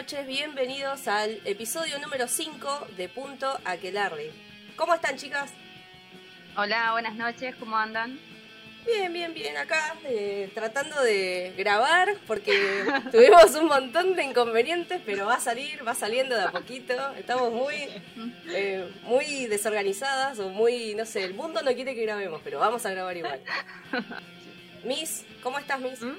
noches, 0.00 0.26
bienvenidos 0.26 1.08
al 1.08 1.42
episodio 1.44 1.98
número 1.98 2.26
5 2.26 2.86
de 2.96 3.10
Punto 3.10 3.60
Aquelarre. 3.66 4.30
¿Cómo 4.74 4.94
están 4.94 5.18
chicas? 5.18 5.52
Hola, 6.56 6.92
buenas 6.92 7.16
noches, 7.16 7.54
¿cómo 7.56 7.76
andan? 7.76 8.18
Bien, 8.86 9.12
bien, 9.12 9.34
bien, 9.34 9.58
acá 9.58 9.94
eh, 10.04 10.50
tratando 10.54 11.02
de 11.02 11.52
grabar 11.58 12.16
porque 12.26 12.82
tuvimos 13.12 13.54
un 13.56 13.66
montón 13.66 14.16
de 14.16 14.24
inconvenientes, 14.24 15.02
pero 15.04 15.26
va 15.26 15.34
a 15.34 15.40
salir, 15.40 15.86
va 15.86 15.94
saliendo 15.94 16.34
de 16.34 16.44
a 16.44 16.50
poquito. 16.50 16.94
Estamos 17.18 17.52
muy, 17.52 17.76
eh, 18.48 18.90
muy 19.02 19.48
desorganizadas 19.48 20.38
o 20.38 20.48
muy, 20.48 20.94
no 20.94 21.04
sé, 21.04 21.24
el 21.24 21.34
mundo 21.34 21.60
no 21.60 21.74
quiere 21.74 21.94
que 21.94 22.04
grabemos, 22.04 22.40
pero 22.42 22.58
vamos 22.58 22.86
a 22.86 22.90
grabar 22.90 23.18
igual. 23.18 23.42
Miss, 24.84 25.26
¿cómo 25.42 25.58
estás, 25.58 25.78
Miss? 25.78 26.00
¿Mm? 26.00 26.16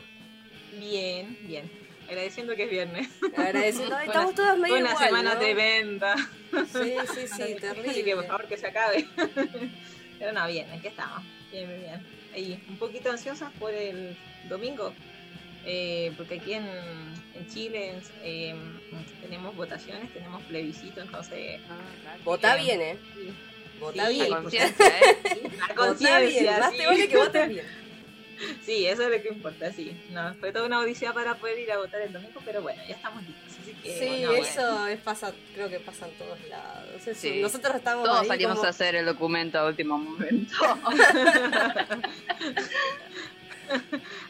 Bien, 0.80 1.36
bien. 1.48 1.91
Agradeciendo 2.12 2.56
que 2.58 2.64
es 2.66 2.70
viernes. 2.70 3.08
Agradeciendo, 3.38 3.96
Ay, 4.00 4.08
estamos 4.08 4.36
todas 4.36 4.58
medio 4.58 4.76
Una 4.76 4.90
igual, 4.90 5.06
semana 5.06 5.34
¿no? 5.34 5.40
tremenda. 5.40 6.16
Sí, 6.18 6.94
sí, 7.16 7.28
sí, 7.38 7.56
terrible. 7.56 7.90
Así 7.90 8.04
que 8.04 8.16
por 8.16 8.26
favor 8.28 8.48
que 8.48 8.58
se 8.58 8.68
acabe. 8.68 9.08
Pero 10.20 10.32
no, 10.34 10.46
bien, 10.48 10.70
aquí 10.72 10.88
estamos. 10.88 11.24
Bien, 11.52 11.68
bien, 11.70 11.80
bien. 11.82 12.06
Ahí, 12.36 12.64
un 12.70 12.78
poquito 12.78 13.12
ansiosas 13.12 13.50
por 13.60 13.74
el 13.74 14.16
domingo. 14.50 14.94
eh, 15.66 16.12
porque 16.18 16.36
aquí 16.36 16.54
en, 16.54 16.66
en 17.36 17.48
Chile 17.48 17.94
eh, 18.24 18.56
tenemos 19.22 19.56
votaciones, 19.56 20.12
tenemos 20.14 20.44
plebiscito, 20.44 21.00
entonces. 21.02 21.62
Votá 22.26 22.58
Eh, 22.58 22.64
bien, 22.64 22.82
¿eh? 22.82 22.98
sí, 23.16 23.34
Votá 23.80 24.08
Sí, 24.10 24.14
bien. 24.16 24.30
Conciencia, 24.34 24.88
¿eh? 24.88 25.18
conciencia, 25.76 26.58
más 26.60 26.72
te 26.76 26.86
vale 26.86 27.08
que 27.08 27.18
votes 27.18 27.50
bien. 27.50 27.66
Sí, 28.66 28.86
eso 28.88 29.04
es 29.04 29.10
lo 29.18 29.22
que 29.22 29.30
importa, 29.30 29.72
sí. 29.72 29.96
No, 30.12 30.34
fue 30.36 30.52
toda 30.52 30.66
una 30.66 30.80
odisea 30.80 31.14
para 31.14 31.36
poder 31.36 31.60
ir 31.60 31.72
a 31.72 31.78
votar 31.78 32.02
el 32.02 32.12
domingo, 32.14 32.42
pero 32.46 32.62
bueno, 32.62 32.82
ya 32.88 32.96
estamos 32.96 33.22
listos. 33.24 33.44
Así 33.62 33.74
que, 33.84 34.00
Sí, 34.00 34.22
no, 34.24 34.30
bueno. 34.30 34.46
eso 34.46 34.88
es 34.88 35.00
pasa, 35.02 35.32
creo 35.54 35.70
que 35.70 35.80
pasa 35.80 36.08
en 36.08 36.14
todos 36.14 36.40
lados. 36.50 36.88
Eso, 37.08 37.20
Sí. 37.20 37.42
Nosotros 37.42 37.76
estamos 37.76 38.06
Todos 38.06 38.22
ahí 38.22 38.28
salimos 38.28 38.56
como- 38.56 38.66
a 38.66 38.70
hacer 38.70 38.96
el 38.96 39.06
documento 39.06 39.60
a 39.60 39.68
último 39.68 39.98
momento. 39.98 40.56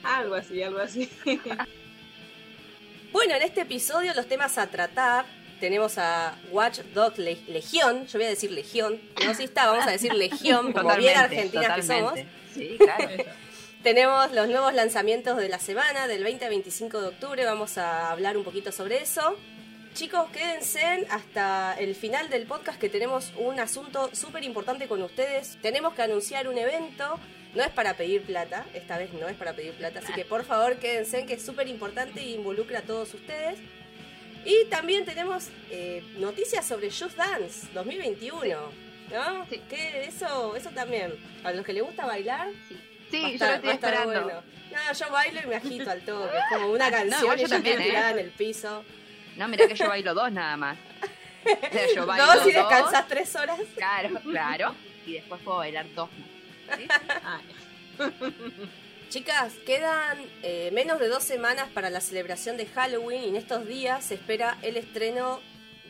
algo 0.03 0.35
así, 0.35 0.61
algo 0.63 0.79
así. 0.79 1.09
Bueno, 3.11 3.35
en 3.35 3.41
este 3.41 3.59
episodio 3.61 4.13
los 4.13 4.25
temas 4.25 4.57
a 4.57 4.67
tratar 4.67 5.25
tenemos 5.59 5.97
a 5.97 6.33
Watch 6.49 6.79
Dogs 6.93 7.17
Le- 7.17 7.37
Legión, 7.49 8.07
yo 8.07 8.17
voy 8.17 8.25
a 8.25 8.29
decir 8.29 8.51
Legión, 8.51 9.01
no 9.25 9.33
si 9.33 9.43
está, 9.43 9.67
vamos 9.67 9.85
a 9.85 9.91
decir 9.91 10.13
Legión, 10.13 10.71
como 10.71 10.95
bien 10.95 11.17
argentinas 11.17 11.75
que 11.75 11.83
somos. 11.83 12.13
Sí, 12.53 12.77
claro. 12.79 13.09
Tenemos 13.83 14.31
los 14.31 14.47
nuevos 14.47 14.75
lanzamientos 14.75 15.37
de 15.37 15.49
la 15.49 15.57
semana, 15.57 16.07
del 16.07 16.23
20 16.23 16.45
al 16.45 16.51
25 16.51 17.01
de 17.01 17.07
octubre, 17.07 17.45
vamos 17.45 17.79
a 17.79 18.11
hablar 18.11 18.37
un 18.37 18.43
poquito 18.43 18.71
sobre 18.71 19.01
eso. 19.01 19.35
Chicos, 19.95 20.29
quédense 20.29 21.07
hasta 21.09 21.73
el 21.79 21.95
final 21.95 22.29
del 22.29 22.45
podcast 22.45 22.79
que 22.79 22.89
tenemos 22.89 23.33
un 23.39 23.59
asunto 23.59 24.11
súper 24.13 24.43
importante 24.43 24.87
con 24.87 25.01
ustedes. 25.01 25.57
Tenemos 25.63 25.95
que 25.95 26.03
anunciar 26.03 26.47
un 26.47 26.59
evento, 26.59 27.19
no 27.55 27.63
es 27.63 27.71
para 27.71 27.97
pedir 27.97 28.21
plata, 28.21 28.67
esta 28.75 28.99
vez 28.99 29.13
no 29.13 29.27
es 29.27 29.35
para 29.35 29.53
pedir 29.53 29.73
plata, 29.73 29.97
así 29.97 30.13
que 30.13 30.25
por 30.25 30.45
favor 30.45 30.75
quédense 30.77 31.25
que 31.25 31.33
es 31.33 31.43
súper 31.43 31.67
importante 31.67 32.21
y 32.21 32.35
involucra 32.35 32.79
a 32.79 32.83
todos 32.83 33.11
ustedes. 33.15 33.57
Y 34.45 34.65
también 34.65 35.05
tenemos 35.05 35.49
eh, 35.71 36.03
noticias 36.19 36.67
sobre 36.67 36.91
Just 36.91 37.17
Dance 37.17 37.67
2021, 37.73 38.57
¿no? 39.11 39.45
Sí. 39.49 39.59
Que 39.67 40.05
eso, 40.05 40.55
eso 40.55 40.69
también, 40.69 41.13
a 41.43 41.51
los 41.51 41.65
que 41.65 41.73
les 41.73 41.81
gusta 41.81 42.05
bailar, 42.05 42.47
Sí, 42.69 42.77
Va 43.19 43.27
a 43.27 43.29
yo 43.29 43.35
estar- 43.35 43.49
lo 43.49 43.55
estoy 43.55 43.69
esperando. 43.71 44.23
bueno. 44.23 44.43
No, 44.71 44.93
yo 44.93 45.11
bailo 45.11 45.39
y 45.43 45.47
me 45.47 45.55
agito 45.55 45.91
al 45.91 46.01
toque. 46.01 46.37
Es 46.37 46.43
como 46.49 46.71
una 46.71 46.89
canción 46.91 47.21
igual 47.23 47.39
y 47.39 47.41
yo 47.43 47.49
también, 47.49 47.81
estoy 47.81 47.95
¿eh? 47.95 48.09
en 48.11 48.19
el 48.19 48.29
piso. 48.31 48.83
No, 49.37 49.47
mira 49.47 49.67
que 49.67 49.75
yo 49.75 49.87
bailo 49.87 50.13
dos 50.13 50.31
nada 50.31 50.55
más. 50.57 50.77
O 51.43 51.73
sea, 51.73 51.85
yo 51.95 52.05
bailo 52.05 52.25
Dos 52.25 52.47
y 52.47 52.51
descansas 52.53 53.07
tres 53.07 53.35
horas. 53.35 53.59
Claro, 53.75 54.09
claro. 54.23 54.75
Y 55.05 55.13
después 55.13 55.41
puedo 55.41 55.57
bailar 55.57 55.85
dos 55.93 56.09
más. 56.69 56.77
¿Sí? 56.77 56.87
Chicas, 59.09 59.53
quedan 59.65 60.17
eh, 60.41 60.69
menos 60.71 60.99
de 60.99 61.09
dos 61.09 61.23
semanas 61.23 61.67
para 61.73 61.89
la 61.89 61.99
celebración 61.99 62.55
de 62.55 62.65
Halloween 62.65 63.23
y 63.25 63.27
en 63.29 63.35
estos 63.35 63.67
días 63.67 64.05
se 64.05 64.13
espera 64.13 64.57
el 64.61 64.77
estreno 64.77 65.41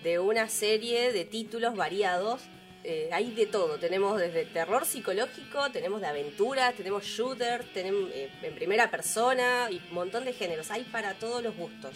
de 0.04 0.18
una 0.18 0.50
serie 0.50 1.12
de 1.14 1.24
títulos 1.26 1.76
variados. 1.76 2.42
Eh, 2.84 3.10
hay 3.12 3.32
de 3.32 3.46
todo, 3.46 3.78
tenemos 3.78 4.20
desde 4.20 4.44
terror 4.46 4.86
psicológico, 4.86 5.70
tenemos 5.72 6.02
de 6.02 6.08
aventuras, 6.08 6.74
tenemos 6.74 7.04
shooters, 7.06 7.72
tenemos 7.74 8.10
eh, 8.12 8.30
en 8.42 8.56
primera 8.56 8.90
persona 8.90 9.68
y 9.70 9.76
un 9.90 9.94
montón 9.94 10.26
de 10.26 10.34
géneros, 10.34 10.72
hay 10.72 10.84
para 10.86 11.14
todos 11.14 11.44
los 11.44 11.56
gustos. 11.56 11.92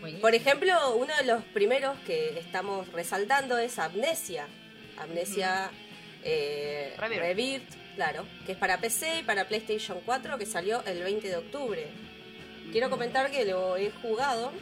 buenísimo. 0.00 0.22
Por 0.22 0.34
ejemplo, 0.34 0.94
uno 0.96 1.14
de 1.18 1.24
los 1.24 1.44
primeros 1.44 1.98
que 2.06 2.38
estamos 2.38 2.90
resaltando 2.92 3.58
es 3.58 3.78
Amnesia. 3.78 4.46
Amnesia 4.96 5.70
eh, 6.24 6.94
Rebirth. 6.96 7.20
Rebirth, 7.20 7.94
claro, 7.96 8.24
que 8.46 8.52
es 8.52 8.58
para 8.58 8.78
PC 8.78 9.18
y 9.20 9.22
para 9.24 9.46
PlayStation 9.46 10.00
4, 10.06 10.38
que 10.38 10.46
salió 10.46 10.82
el 10.86 11.02
20 11.02 11.28
de 11.28 11.36
octubre. 11.36 11.86
Quiero 12.70 12.88
comentar 12.88 13.30
que 13.30 13.44
lo 13.44 13.76
he 13.76 13.90
jugado. 13.90 14.52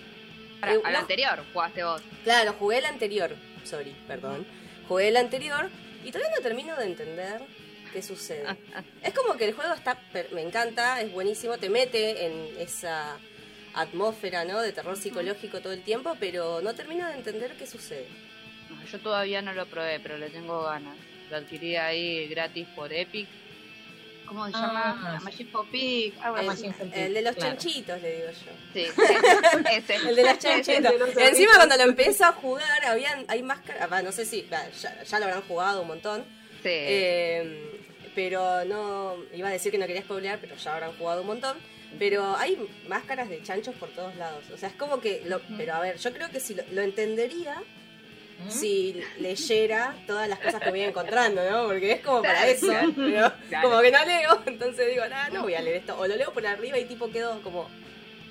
Para, 0.61 0.75
Eh, 0.75 0.81
al 0.83 0.93
no, 0.93 0.99
anterior 0.99 1.45
jugaste 1.53 1.85
vos. 1.85 2.03
Claro, 2.25 2.55
jugué 2.59 2.79
el 2.79 2.85
anterior. 2.87 3.31
Sorry, 3.65 3.95
perdón. 4.09 4.45
Jugué 4.91 5.07
el 5.07 5.17
anterior 5.19 5.71
y 6.05 6.11
todavía 6.11 6.35
no 6.35 6.43
termino 6.43 6.75
de 6.75 6.85
entender 6.85 7.41
qué 7.93 8.03
sucede. 8.03 8.45
Es 9.05 9.15
como 9.15 9.37
que 9.37 9.45
el 9.45 9.55
juego 9.55 9.73
está, 9.73 9.97
me 10.33 10.43
encanta, 10.43 11.01
es 11.01 11.13
buenísimo, 11.13 11.59
te 11.59 11.71
mete 11.71 12.27
en 12.27 12.59
esa 12.59 13.17
atmósfera, 13.73 14.45
¿no? 14.45 14.61
De 14.61 14.73
terror 14.73 14.97
psicológico 14.97 15.61
todo 15.61 15.73
el 15.73 15.85
tiempo, 15.85 16.17
pero 16.19 16.61
no 16.61 16.75
termino 16.75 17.07
de 17.07 17.15
entender 17.15 17.53
qué 17.57 17.69
sucede. 17.69 18.09
No, 18.69 18.85
yo 18.85 18.99
todavía 18.99 19.41
no 19.43 19.53
lo 19.53 19.65
probé, 19.67 20.01
pero 20.01 20.19
le 20.19 20.29
tengo 20.29 20.65
ganas. 20.65 20.97
Lo 21.31 21.37
adquirí 21.37 21.77
ahí 21.77 22.27
gratis 22.27 22.67
por 22.75 22.93
Epic. 22.93 23.29
¿Cómo 24.31 24.47
se 24.47 24.53
Ah, 24.55 24.61
llama? 25.19 25.31
El, 26.95 27.15
de 27.15 27.23
los 27.23 27.35
claro. 27.35 27.51
chanchitos, 27.51 28.01
le 28.01 28.17
digo 28.17 28.29
yo. 28.31 28.53
Sí, 28.73 28.87
ese. 29.73 29.95
El 30.09 30.15
de 30.15 30.23
los 30.23 30.39
chanchitos. 30.39 30.93
de 30.93 30.99
los 30.99 31.17
Encima 31.17 31.57
cuando 31.57 31.77
lo 31.77 31.83
empiezo 31.83 32.25
a 32.27 32.33
jugar, 32.33 32.85
habían, 32.87 33.25
hay 33.27 33.43
máscaras, 33.43 34.05
no 34.05 34.13
sé 34.13 34.25
si, 34.25 34.47
ya, 34.49 35.03
ya 35.03 35.19
lo 35.19 35.25
habrán 35.25 35.43
jugado 35.43 35.83
un 35.83 35.89
montón. 35.89 36.25
Sí. 36.63 36.69
Eh, 36.71 37.81
pero 38.15 38.65
no, 38.67 39.17
iba 39.35 39.49
a 39.49 39.53
decir 39.53 39.73
que 39.73 39.79
no 39.79 39.87
quería 39.89 40.03
spoilear, 40.03 40.39
pero 40.39 40.55
ya 40.55 40.75
habrán 40.75 40.93
jugado 40.97 41.23
un 41.23 41.27
montón. 41.27 41.57
Pero 41.99 42.37
hay 42.37 42.57
máscaras 42.87 43.29
de 43.29 43.43
chanchos 43.43 43.75
por 43.75 43.89
todos 43.89 44.15
lados. 44.15 44.45
O 44.55 44.57
sea, 44.57 44.69
es 44.69 44.77
como 44.77 45.01
que, 45.01 45.23
lo, 45.27 45.41
pero 45.57 45.75
a 45.75 45.81
ver, 45.81 45.99
yo 45.99 46.13
creo 46.13 46.31
que 46.31 46.39
si 46.39 46.55
lo, 46.55 46.63
lo 46.71 46.83
entendería 46.83 47.61
¿Mm? 48.47 48.51
si 48.51 49.03
leyera 49.19 49.95
todas 50.07 50.29
las 50.29 50.39
cosas 50.39 50.61
que 50.63 50.71
voy 50.71 50.81
encontrando, 50.83 51.43
¿no? 51.51 51.67
Porque 51.67 51.93
es 51.93 52.01
como 52.01 52.23
para 52.23 52.47
eso, 52.49 52.67
pero 52.97 53.33
Claro. 53.49 53.69
como 53.69 53.81
que 53.83 53.91
no 53.91 54.05
leo, 54.05 54.43
entonces 54.47 54.89
digo, 54.91 55.07
nada, 55.09 55.29
no 55.31 55.43
voy 55.43 55.55
a 55.55 55.61
leer 55.61 55.77
esto. 55.77 55.99
O 55.99 56.07
lo 56.07 56.17
leo 56.17 56.33
por 56.33 56.47
arriba 56.47 56.79
y 56.79 56.85
tipo 56.87 57.11
quedo 57.11 57.41
como, 57.43 57.69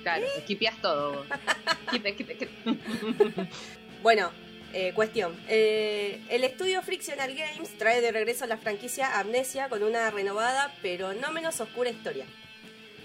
Claro, 0.02 0.24
esquipeas 0.38 0.76
todo 0.80 1.12
vos. 1.12 1.26
Esquipe, 1.86 2.08
esquipe, 2.10 2.32
esquipe. 2.32 2.50
Bueno, 4.02 4.30
eh, 4.72 4.92
cuestión. 4.94 5.36
Eh, 5.48 6.20
el 6.30 6.42
estudio 6.44 6.80
Frictional 6.82 7.34
Games 7.34 7.76
trae 7.76 8.00
de 8.00 8.10
regreso 8.10 8.46
la 8.46 8.56
franquicia 8.56 9.18
Amnesia 9.18 9.68
con 9.68 9.82
una 9.82 10.10
renovada 10.10 10.72
pero 10.80 11.12
no 11.12 11.30
menos 11.32 11.60
oscura 11.60 11.90
historia. 11.90 12.24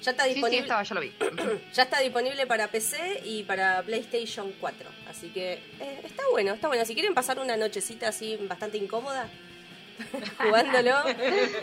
Ya 0.05 0.11
está 0.11 0.23
Sí, 0.25 0.29
sí, 0.29 0.33
disponible, 0.35 0.61
estaba, 0.61 0.83
yo 0.83 0.95
lo 0.95 1.01
vi. 1.01 1.11
ya 1.73 1.83
está 1.83 1.99
disponible 1.99 2.45
para 2.45 2.67
PC 2.67 3.21
y 3.25 3.41
para 3.43 3.81
PlayStation 3.81 4.51
4. 4.59 4.89
Así 5.09 5.29
que 5.29 5.53
eh, 5.53 6.01
está 6.03 6.23
bueno, 6.31 6.53
está 6.53 6.67
bueno. 6.67 6.85
Si 6.85 6.93
quieren 6.93 7.13
pasar 7.15 7.39
una 7.39 7.57
nochecita 7.57 8.09
así 8.09 8.37
bastante 8.47 8.77
incómoda 8.77 9.27
jugándolo, 10.37 11.07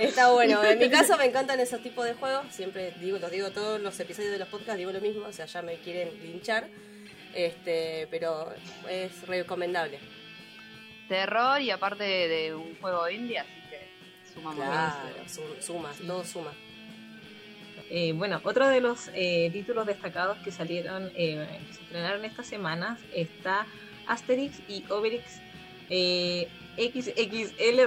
está 0.00 0.32
bueno. 0.32 0.64
En 0.64 0.78
mi 0.78 0.90
caso 0.90 1.16
me 1.18 1.26
encantan 1.26 1.60
esos 1.60 1.80
tipos 1.82 2.04
de 2.04 2.14
juegos. 2.14 2.46
Siempre 2.50 2.92
digo, 2.98 3.18
lo 3.18 3.30
digo 3.30 3.50
todos 3.50 3.80
los 3.80 3.98
episodios 4.00 4.32
de 4.32 4.38
los 4.38 4.48
podcasts, 4.48 4.76
digo 4.78 4.90
lo 4.90 5.00
mismo. 5.00 5.26
O 5.26 5.32
sea, 5.32 5.46
ya 5.46 5.62
me 5.62 5.76
quieren 5.76 6.10
linchar. 6.22 6.66
Este, 7.34 8.08
pero 8.10 8.52
es 8.90 9.26
recomendable. 9.26 9.98
Terror 11.08 11.60
y 11.60 11.70
aparte 11.70 12.04
de, 12.04 12.54
un 12.54 12.76
juego 12.80 13.08
indie, 13.08 13.38
así 13.38 13.50
que 13.70 13.88
suma 14.34 14.54
bien. 14.54 14.66
Claro, 14.66 15.28
su- 15.28 15.62
suma, 15.62 15.92
Sí. 15.94 16.04
todo 16.06 16.24
suma. 16.24 16.52
Eh, 17.94 18.14
bueno, 18.14 18.40
otro 18.44 18.68
de 18.68 18.80
los 18.80 19.10
eh, 19.12 19.50
títulos 19.52 19.84
destacados 19.84 20.38
que 20.38 20.50
salieron, 20.50 21.12
eh, 21.14 21.60
que 21.66 21.74
se 21.74 21.82
estrenaron 21.82 22.24
esta 22.24 22.42
semana, 22.42 22.98
está 23.12 23.66
Asterix 24.06 24.62
y 24.66 24.82
Obelix 24.88 25.40
eh, 25.90 26.48
XXL 26.78 27.82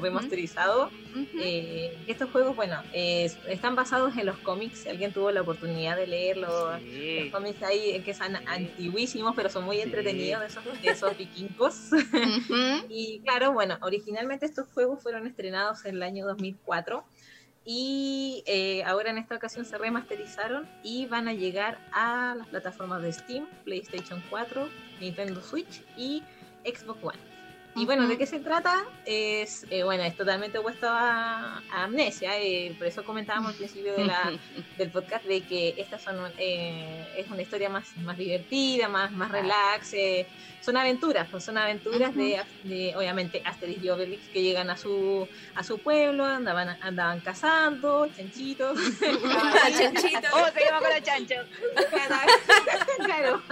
remasterizado. 0.00 0.90
Eh, 1.38 1.96
estos 2.08 2.28
juegos, 2.30 2.56
bueno, 2.56 2.82
están 2.92 3.76
basados 3.76 4.16
en 4.18 4.26
los 4.26 4.36
cómics. 4.38 4.80
Si 4.80 4.88
alguien 4.88 5.12
tuvo 5.12 5.30
la 5.30 5.42
oportunidad 5.42 5.96
de 5.96 6.08
leerlos, 6.08 6.52
los 6.72 6.82
Sí. 6.82 7.30
cómics 7.30 7.62
ahí 7.62 8.02
que 8.02 8.14
son 8.14 8.34
antiguísimos, 8.48 9.32
pero 9.36 9.48
son 9.48 9.62
muy 9.64 9.76
Sí. 9.76 9.82
entretenidos 9.82 10.42
esos, 10.44 10.64
esos 10.82 11.16
vikingos. 11.16 11.90
Y 12.90 13.20
claro, 13.20 13.52
bueno, 13.52 13.78
originalmente 13.80 14.44
estos 14.44 14.66
juegos 14.72 15.02
fueron 15.02 15.26
estrenados 15.28 15.84
en 15.84 15.94
el 15.96 16.02
año 16.02 16.26
2004 16.26 17.04
y 17.66 18.44
eh, 18.46 18.84
ahora 18.84 19.10
en 19.10 19.18
esta 19.18 19.34
ocasión 19.34 19.64
se 19.64 19.76
remasterizaron 19.76 20.68
y 20.84 21.06
van 21.06 21.26
a 21.26 21.32
llegar 21.32 21.78
a 21.92 22.36
las 22.38 22.46
plataformas 22.46 23.02
de 23.02 23.12
Steam, 23.12 23.46
PlayStation 23.64 24.22
4, 24.30 24.68
Nintendo 25.00 25.42
Switch 25.42 25.82
y 25.96 26.22
Xbox 26.64 27.02
One. 27.02 27.35
Y 27.76 27.84
bueno, 27.84 28.08
¿de 28.08 28.16
qué 28.16 28.24
se 28.24 28.40
trata? 28.40 28.84
Es, 29.04 29.66
eh, 29.68 29.84
bueno, 29.84 30.02
es 30.02 30.16
totalmente 30.16 30.56
opuesto 30.56 30.86
a, 30.88 31.62
Amnesia, 31.70 32.40
eh, 32.40 32.74
por 32.78 32.86
eso 32.86 33.04
comentábamos 33.04 33.50
al 33.50 33.56
principio 33.56 33.94
de 33.94 34.06
la, 34.06 34.32
del 34.78 34.90
podcast 34.90 35.26
de 35.26 35.42
que 35.42 35.74
estas 35.76 36.02
son, 36.02 36.16
eh, 36.38 37.06
es 37.18 37.28
una 37.28 37.42
historia 37.42 37.68
más, 37.68 37.94
más 37.98 38.16
divertida, 38.16 38.88
más, 38.88 39.12
más 39.12 39.30
relax, 39.30 39.94
son 40.66 40.76
aventuras, 40.76 41.28
pues 41.30 41.44
son 41.44 41.58
aventuras 41.58 42.12
de, 42.14 42.92
obviamente, 42.96 43.40
Asterix 43.44 43.84
y 43.84 43.88
Obelix 43.88 44.26
que 44.30 44.42
llegan 44.42 44.68
a 44.68 44.76
su, 44.76 45.28
a 45.54 45.62
su 45.62 45.78
pueblo, 45.78 46.24
andaban, 46.24 46.76
andaban 46.80 47.20
cazando, 47.20 48.08
chanchitos. 48.16 48.76
chanchitos. 49.78 50.30
Oh, 50.32 50.46
se 50.52 50.64
llama 50.64 50.80
para 50.80 51.00
chanchos. 51.00 51.46
claro, 53.04 53.42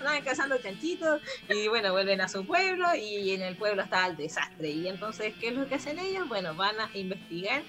andaban 0.00 0.24
cazando 0.24 0.58
chanchitos 0.58 1.20
y 1.48 1.68
bueno, 1.68 1.92
vuelven 1.92 2.20
a 2.20 2.28
su 2.28 2.44
pueblo 2.44 2.92
y 2.96 3.32
en 3.32 3.42
el 3.42 3.54
pueblo 3.54 3.73
está 3.82 4.06
el 4.06 4.16
desastre. 4.16 4.70
Y 4.70 4.88
entonces, 4.88 5.34
¿qué 5.40 5.48
es 5.48 5.54
lo 5.54 5.68
que 5.68 5.76
hacen 5.76 5.98
ellos? 5.98 6.28
Bueno, 6.28 6.54
van 6.54 6.78
a 6.80 6.90
investigar 6.94 7.62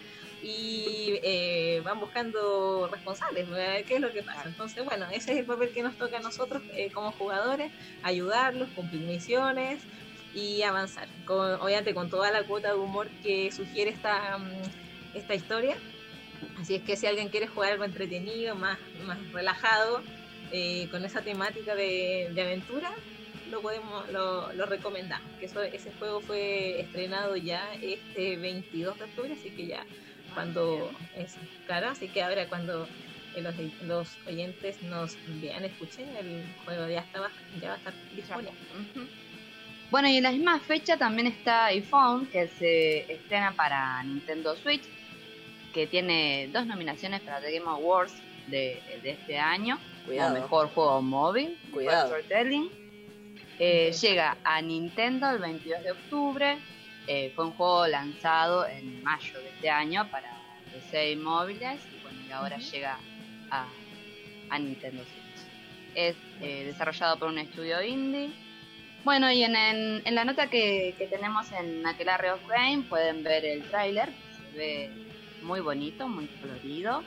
y 0.44 1.20
eh, 1.24 1.82
van 1.84 2.00
buscando 2.00 2.88
responsables, 2.92 3.48
qué 3.88 3.96
es 3.96 4.02
lo 4.02 4.12
que 4.12 4.24
pasa. 4.24 4.44
Entonces, 4.46 4.86
bueno, 4.86 5.08
ese 5.12 5.34
es 5.34 5.40
el 5.40 5.46
papel 5.46 5.72
que 5.74 5.82
nos 5.82 5.98
toca 5.98 6.18
a 6.18 6.22
nosotros 6.22 6.62
eh, 6.74 6.92
como 6.92 7.12
jugadores, 7.12 7.72
ayudarlos, 8.04 8.70
cumplir 8.76 9.02
misiones 9.02 9.82
y 10.36 10.62
avanzar. 10.62 11.08
Con, 11.26 11.54
obviamente 11.62 11.94
con 11.94 12.10
toda 12.10 12.32
la 12.32 12.44
cuota 12.44 12.74
de 12.74 12.80
humor 12.80 13.08
que 13.24 13.52
sugiere 13.52 13.90
esta, 13.92 14.38
mm, 14.38 15.18
esta 15.18 15.34
historia. 15.34 15.78
Así 16.60 16.76
es 16.76 16.84
que 16.84 16.96
si 16.96 17.08
alguien 17.08 17.30
quiere 17.30 17.48
jugar 17.48 17.72
algo 17.72 17.86
entretenido, 17.86 18.56
más, 18.56 18.78
más 19.06 19.18
relajado, 19.32 20.04
eh, 20.52 20.88
con 20.92 21.04
esa 21.04 21.22
temática 21.22 21.76
de, 21.76 22.30
aventura, 22.40 22.92
lo 23.52 23.62
podemos 23.62 24.10
lo, 24.10 24.52
lo 24.54 24.66
recomendamos 24.66 25.30
que 25.40 25.46
eso, 25.46 25.62
ese 25.62 25.92
juego 26.00 26.20
fue 26.22 26.82
estrenado 26.82 27.36
ya 27.36 27.74
este 27.82 28.38
22 28.38 28.98
de 28.98 29.04
octubre 29.04 29.34
así 29.34 29.52
que 29.52 29.68
ya 29.68 29.86
cuando 30.36 30.92
es 31.16 31.36
claro, 31.66 31.90
así 31.90 32.08
que 32.10 32.22
ahora 32.22 32.48
cuando 32.48 32.88
los, 33.42 33.56
los 33.84 34.18
oyentes 34.28 34.82
nos 34.84 35.18
vean, 35.42 35.64
escuchen, 35.64 36.08
el 36.18 36.46
juego 36.64 36.88
ya, 36.88 37.00
estaba, 37.00 37.30
ya 37.60 37.70
va 37.70 37.74
a 37.74 37.78
estar 37.78 37.94
disponible. 38.16 38.52
Bueno, 39.92 40.10
y 40.10 40.18
en 40.18 40.24
la 40.24 40.32
misma 40.32 40.60
fecha 40.60 40.98
también 40.98 41.28
está 41.28 41.66
iPhone, 41.66 42.28
que 42.28 42.48
se 42.48 43.12
estrena 43.12 43.54
para 43.54 44.04
Nintendo 44.04 44.56
Switch, 44.56 44.84
que 45.74 45.88
tiene 45.88 46.50
dos 46.52 46.66
nominaciones 46.66 47.22
para 47.22 47.40
The 47.40 47.60
Game 47.60 47.70
Awards 47.70 48.14
de, 48.48 48.82
de 49.02 49.12
este 49.12 49.38
año, 49.38 49.80
como 50.06 50.30
mejor 50.32 50.70
juego 50.70 51.02
móvil, 51.02 51.58
Cuidado. 51.72 52.08
Storytelling. 52.08 52.85
Eh, 53.58 53.94
llega 54.02 54.38
a 54.44 54.62
Nintendo 54.62 55.30
el 55.30 55.40
22 55.40 55.84
de 55.84 55.92
octubre, 55.92 56.58
eh, 57.08 57.32
fue 57.36 57.46
un 57.46 57.52
juego 57.52 57.88
lanzado 57.88 58.68
en 58.68 59.02
mayo 59.02 59.40
de 59.40 59.48
este 59.50 59.70
año 59.70 60.10
para 60.12 60.30
PC 60.74 61.12
y 61.12 61.16
móviles 61.16 61.80
y 61.94 62.02
bueno, 62.02 62.20
y 62.28 62.32
ahora 62.32 62.58
llega 62.58 62.98
a, 63.52 63.68
Nintendo 64.60 65.04
Switch. 65.04 65.48
Es 65.96 66.16
eh, 66.42 66.66
desarrollado 66.66 67.18
por 67.18 67.30
un 67.30 67.38
estudio 67.38 67.82
indie. 67.82 68.30
Bueno, 69.04 69.32
y 69.32 69.44
en, 69.44 69.56
en, 69.56 70.16
la 70.16 70.26
nota 70.26 70.50
que, 70.50 70.96
tenemos 71.10 71.52
en 71.52 71.86
Aquelarre 71.86 72.32
of 72.32 72.48
Game 72.48 72.84
pueden 72.84 73.24
ver 73.24 73.46
el 73.46 73.64
tráiler. 73.70 74.10
Se 74.52 74.58
ve 74.58 74.92
muy 75.44 75.60
bonito, 75.60 76.08
muy 76.08 76.28
colorido, 76.28 77.04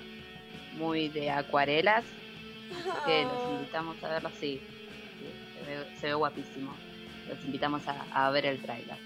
muy 0.75 1.09
de 1.09 1.31
acuarelas. 1.31 2.05
que 3.07 3.25
los 3.25 3.51
invitamos 3.55 4.03
a 4.03 4.09
verlo 4.09 4.29
así. 4.29 4.61
Se 6.01 6.07
ve, 6.07 6.15
guapísimo. 6.15 6.75
Los 7.29 7.45
invitamos 7.45 7.83
a, 7.87 8.07
a 8.13 8.31
ver 8.31 8.47
el 8.47 8.61
tráiler. 8.61 8.97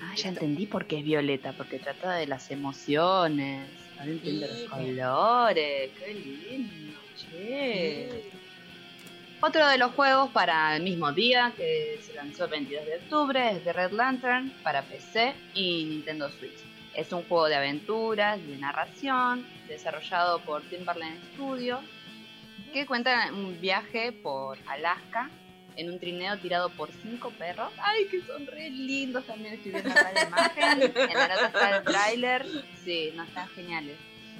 Ah, 0.00 0.14
ya 0.16 0.30
entendí 0.30 0.66
por 0.66 0.86
qué 0.86 0.98
es 0.98 1.04
violeta, 1.04 1.52
porque 1.52 1.78
trata 1.78 2.14
de 2.14 2.26
las 2.26 2.50
emociones, 2.50 3.68
los 4.04 4.68
colores, 4.68 5.90
qué 5.98 6.14
lindo, 6.14 6.98
che. 7.16 8.30
Otro 9.40 9.66
de 9.68 9.78
los 9.78 9.92
juegos 9.92 10.30
para 10.30 10.76
el 10.76 10.82
mismo 10.82 11.12
día, 11.12 11.52
que 11.56 12.00
se 12.02 12.14
lanzó 12.14 12.44
el 12.44 12.50
22 12.50 12.86
de 12.86 12.96
octubre, 12.96 13.50
es 13.52 13.64
The 13.64 13.72
Red 13.72 13.92
Lantern 13.92 14.52
para 14.62 14.82
PC 14.82 15.34
y 15.54 15.84
Nintendo 15.84 16.28
Switch. 16.30 16.58
Es 16.94 17.12
un 17.12 17.22
juego 17.24 17.46
de 17.46 17.56
aventuras 17.56 18.38
y 18.38 18.52
de 18.52 18.58
narración, 18.58 19.46
desarrollado 19.66 20.40
por 20.40 20.62
Timberland 20.62 21.20
Studios, 21.34 21.80
que 22.72 22.86
cuenta 22.86 23.30
un 23.32 23.60
viaje 23.60 24.12
por 24.12 24.58
Alaska 24.66 25.30
en 25.76 25.90
un 25.90 25.98
trineo 25.98 26.36
tirado 26.38 26.70
por 26.70 26.90
cinco 27.02 27.30
perros. 27.38 27.72
¡Ay, 27.78 28.06
que 28.06 28.20
son 28.22 28.46
re 28.46 28.70
lindos! 28.70 29.24
También 29.26 29.54
estoy 29.54 29.72
viendo 29.72 29.90
acá 29.90 30.12
la 30.12 30.24
imagen. 30.28 30.82
En 30.82 31.14
la 31.14 31.28
nota 31.28 31.46
está 31.46 31.76
el 31.76 31.84
tráiler. 31.84 32.46
Sí, 32.84 33.12
no 33.14 33.24
están 33.24 33.48
geniales. 33.50 33.96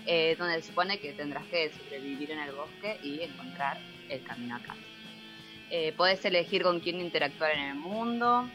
Eh, 0.07 0.35
donde 0.37 0.61
se 0.61 0.69
supone 0.69 0.99
que 0.99 1.13
tendrás 1.13 1.45
que 1.47 1.71
sobrevivir 1.71 2.33
en 2.33 2.41
el 2.41 2.53
bosque 2.53 2.99
y 3.05 3.21
encontrar 3.21 3.79
el 4.09 4.23
camino 4.25 4.57
a 4.57 4.61
casa. 4.61 4.81
Eh, 5.71 5.93
podés 5.97 6.25
elegir 6.25 6.63
con 6.65 6.81
quién 6.81 7.01
interactuar 7.01 7.53
en 7.53 7.61
el 7.61 7.75
mundo 7.77 8.49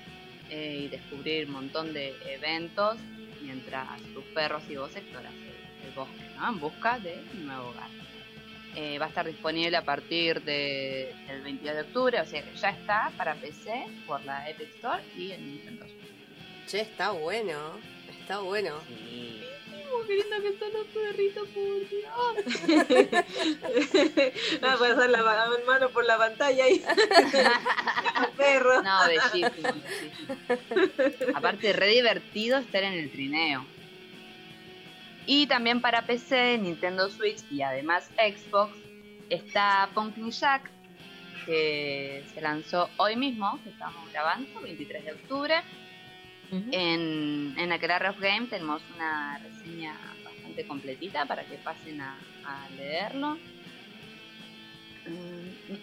eh, 0.49 0.81
y 0.83 0.87
descubrir 0.89 1.47
un 1.47 1.53
montón 1.53 1.93
de 1.93 2.13
eventos 2.25 2.97
mientras 3.41 3.87
tus 4.13 4.25
perros 4.25 4.61
y 4.69 4.75
vos 4.75 4.93
exploras 4.95 5.33
el, 5.33 5.87
el 5.87 5.93
bosque, 5.95 6.23
¿no? 6.35 6.49
En 6.49 6.59
busca 6.59 6.99
de 6.99 7.23
un 7.33 7.47
nuevo 7.47 7.69
hogar. 7.69 7.89
Eh, 8.79 8.99
va 8.99 9.05
a 9.05 9.09
estar 9.09 9.25
disponible 9.25 9.75
a 9.75 9.81
partir 9.81 10.43
de, 10.43 11.11
del 11.25 11.41
22 11.41 11.75
de 11.77 11.81
octubre, 11.81 12.21
o 12.21 12.25
sea 12.25 12.43
que 12.43 12.55
ya 12.55 12.69
está 12.69 13.11
para 13.17 13.33
PC 13.33 13.87
por 14.05 14.23
la 14.23 14.47
Epic 14.47 14.69
Store 14.75 15.01
y 15.17 15.31
en 15.31 15.47
Nintendo 15.47 15.85
Switch. 15.85 16.67
Che, 16.67 16.81
está 16.81 17.09
bueno, 17.09 17.57
está 18.19 18.37
bueno. 18.37 18.79
Sí. 18.87 19.41
queriendo 20.05 20.41
que 20.43 20.49
están 20.49 20.73
los 20.73 20.85
perritos, 20.89 21.49
por 21.49 21.89
Dios. 21.89 22.13
Va 24.63 24.73
a 24.73 24.77
pasar 24.77 25.09
la 25.09 25.23
mano 25.65 25.89
por 25.89 26.05
la 26.05 26.19
pantalla 26.19 26.65
ahí. 26.65 26.85
perro. 28.37 28.83
No, 28.83 29.07
bellísimo, 29.07 29.49
bellísimo. 29.49 31.33
Aparte, 31.35 31.73
re 31.73 31.87
divertido 31.87 32.59
estar 32.59 32.83
en 32.83 32.93
el 32.93 33.11
trineo. 33.11 33.65
Y 35.27 35.45
también 35.45 35.81
para 35.81 36.03
PC, 36.03 36.57
Nintendo 36.57 37.09
Switch 37.09 37.43
y 37.51 37.61
además 37.61 38.09
Xbox 38.15 38.71
está 39.29 39.89
Pumpkin 39.93 40.31
Jack, 40.31 40.71
que 41.45 42.23
se 42.33 42.39
lanzó 42.39 42.89
hoy 42.95 43.17
mismo, 43.17 43.59
que 43.61 43.69
estamos 43.69 44.09
grabando, 44.13 44.61
23 44.61 45.03
de 45.03 45.11
octubre. 45.11 45.55
En, 46.49 47.55
en 47.57 47.71
Aquelarre 47.73 48.07
of 48.07 48.21
Game 48.21 48.47
tenemos 48.47 48.81
una 48.95 49.37
reseña 49.39 49.93
bastante 50.23 50.65
completita 50.65 51.25
para 51.25 51.43
que 51.43 51.55
pasen 51.55 51.99
a, 51.99 52.17
a 52.45 52.69
leerlo. 52.69 53.37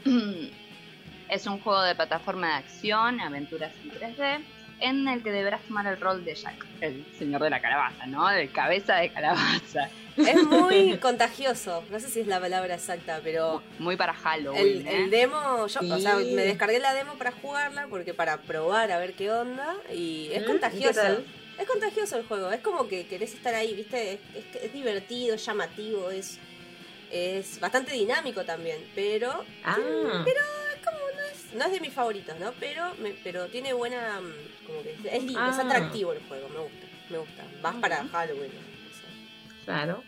Mm, 0.06 0.46
es 1.28 1.46
un 1.46 1.60
juego 1.60 1.82
de 1.82 1.94
plataforma 1.94 2.46
de 2.46 2.54
acción, 2.54 3.20
aventuras 3.20 3.72
en 3.82 3.90
3D 3.90 4.42
en 4.80 5.08
el 5.08 5.22
que 5.22 5.30
deberás 5.30 5.62
tomar 5.62 5.86
el 5.86 6.00
rol 6.00 6.24
de 6.24 6.34
Jack, 6.34 6.66
el 6.80 7.04
señor 7.18 7.42
de 7.42 7.50
la 7.50 7.60
calabaza, 7.60 8.06
¿no? 8.06 8.28
De 8.28 8.48
cabeza 8.48 8.96
de 8.96 9.10
calabaza. 9.10 9.88
Es 10.16 10.42
muy 10.44 10.96
contagioso, 11.02 11.84
no 11.90 12.00
sé 12.00 12.08
si 12.08 12.20
es 12.20 12.26
la 12.26 12.40
palabra 12.40 12.74
exacta, 12.74 13.20
pero... 13.22 13.62
Muy 13.78 13.96
para 13.96 14.14
Halloween. 14.14 14.86
El, 14.86 15.04
¿eh? 15.04 15.08
demo, 15.08 15.66
yo, 15.66 15.80
o 15.80 15.98
sea, 15.98 16.16
me 16.16 16.42
descargué 16.42 16.78
la 16.78 16.94
demo 16.94 17.14
para 17.14 17.32
jugarla, 17.32 17.86
porque 17.88 18.14
para 18.14 18.38
probar 18.38 18.92
a 18.92 18.98
ver 18.98 19.14
qué 19.14 19.30
onda, 19.30 19.74
y 19.92 20.30
es 20.32 20.44
contagioso. 20.44 21.24
Es 21.58 21.68
contagioso 21.68 22.16
el 22.16 22.26
juego, 22.26 22.50
es 22.50 22.60
como 22.60 22.88
que 22.88 23.06
querés 23.06 23.32
estar 23.32 23.54
ahí, 23.54 23.74
¿viste? 23.74 24.18
Es, 24.60 24.72
divertido, 24.72 25.36
es 25.36 25.46
llamativo, 25.46 26.10
es, 26.10 26.38
es 27.12 27.60
bastante 27.60 27.92
dinámico 27.92 28.44
también, 28.44 28.78
pero... 28.94 29.44
Ah. 29.64 29.76
Pero 30.24 30.40
no 31.54 31.64
es 31.64 31.73
de 31.73 31.80
mis 31.80 31.92
favoritos, 31.92 32.38
¿no? 32.38 32.52
Pero, 32.61 32.84
pero 33.23 33.46
tiene 33.46 33.73
buena. 33.73 34.20
Mm, 34.20 34.66
como 34.66 34.82
que 34.82 34.92
es 34.92 35.23
lindo, 35.25 35.49
es 35.49 35.58
ah. 35.58 35.62
atractivo 35.62 36.12
el 36.12 36.20
juego, 36.23 36.49
me 36.49 36.61
gusta. 36.61 36.87
Me 37.11 37.18
gusta. 37.18 37.44
Vas 37.62 37.76
para 37.76 38.04
Halloween. 38.08 38.50
Claro. 39.64 40.02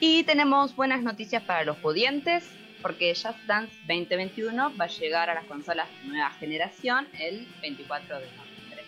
Y 0.00 0.24
tenemos 0.24 0.74
buenas 0.74 1.02
noticias 1.02 1.44
para 1.44 1.64
los 1.64 1.76
pudientes, 1.76 2.44
porque 2.80 3.14
Just 3.14 3.38
Dance 3.46 3.72
2021 3.86 4.76
va 4.76 4.86
a 4.86 4.88
llegar 4.88 5.30
a 5.30 5.34
las 5.34 5.44
consolas 5.44 5.88
de 6.02 6.08
nueva 6.08 6.30
generación 6.30 7.06
el 7.20 7.46
24 7.60 8.18
de 8.18 8.26
noviembre. 8.26 8.84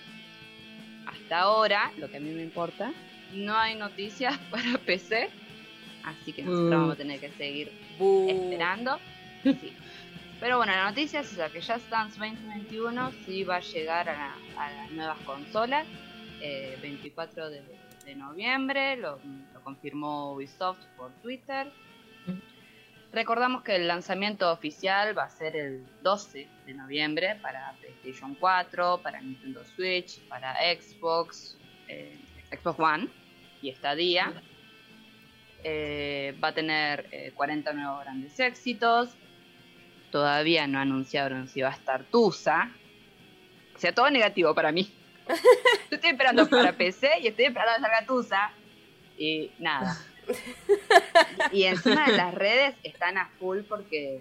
Hasta 1.06 1.38
ahora, 1.38 1.92
lo 1.98 2.10
que 2.10 2.16
a 2.16 2.20
mí 2.20 2.30
me 2.30 2.42
importa, 2.42 2.92
no 3.32 3.56
hay 3.56 3.76
noticias 3.76 4.36
para 4.50 4.76
PC, 4.78 5.30
así 6.02 6.32
que 6.32 6.42
nosotros 6.42 6.70
vamos 6.70 6.94
a 6.94 6.96
tener 6.96 7.20
que 7.20 7.30
seguir 7.30 7.70
esperando. 8.28 8.98
Sí. 9.44 9.72
Pero 10.44 10.58
bueno, 10.58 10.72
la 10.72 10.90
noticia 10.90 11.20
es 11.20 11.32
esa, 11.32 11.48
que 11.48 11.62
Just 11.62 11.88
Dance 11.88 12.18
2021 12.18 13.12
sí 13.24 13.44
va 13.44 13.56
a 13.56 13.60
llegar 13.60 14.10
a, 14.10 14.36
las 14.58 14.90
nuevas 14.90 15.18
consolas. 15.20 15.86
24 16.82 17.48
eh, 17.48 17.62
de, 18.04 18.14
noviembre 18.14 18.98
lo, 18.98 19.18
confirmó 19.62 20.34
Ubisoft 20.34 20.84
por 20.98 21.12
Twitter. 21.22 21.72
Recordamos 23.10 23.62
que 23.62 23.76
el 23.76 23.88
lanzamiento 23.88 24.52
oficial 24.52 25.16
va 25.16 25.24
a 25.24 25.30
ser 25.30 25.56
el 25.56 25.86
12 26.02 26.46
de 26.66 26.74
noviembre 26.74 27.36
para 27.40 27.72
PlayStation 27.80 28.34
4, 28.34 29.00
para 29.02 29.22
Nintendo 29.22 29.64
Switch, 29.64 30.20
para 30.28 30.56
Xbox, 30.56 31.56
eh, 31.88 32.18
Xbox 32.50 32.78
One 32.78 33.08
y 33.62 33.72
Stadia. 33.72 34.30
Eh, 35.62 36.36
va 36.44 36.48
a 36.48 36.52
tener 36.52 37.32
40 37.34 37.70
eh, 37.70 37.74
nuevos 37.74 38.04
grandes 38.04 38.38
éxitos. 38.38 39.16
Todavía 40.14 40.68
no 40.68 40.78
anunciaron 40.78 41.48
si 41.48 41.60
va 41.60 41.70
a 41.70 41.72
estar 41.72 42.04
Tusa. 42.04 42.70
O 43.74 43.78
sea, 43.80 43.92
todo 43.92 44.08
negativo 44.10 44.54
para 44.54 44.70
mí. 44.70 44.88
estoy 45.90 46.10
esperando 46.10 46.48
para 46.48 46.72
PC 46.72 47.10
y 47.20 47.26
estoy 47.26 47.46
esperando 47.46 47.72
a 47.72 47.80
salga 47.80 48.06
Tusa. 48.06 48.52
Y 49.18 49.50
nada. 49.58 49.98
y 51.50 51.64
encima 51.64 52.06
de 52.06 52.16
las 52.16 52.32
redes 52.32 52.76
están 52.84 53.18
a 53.18 53.26
full 53.40 53.62
porque 53.68 54.20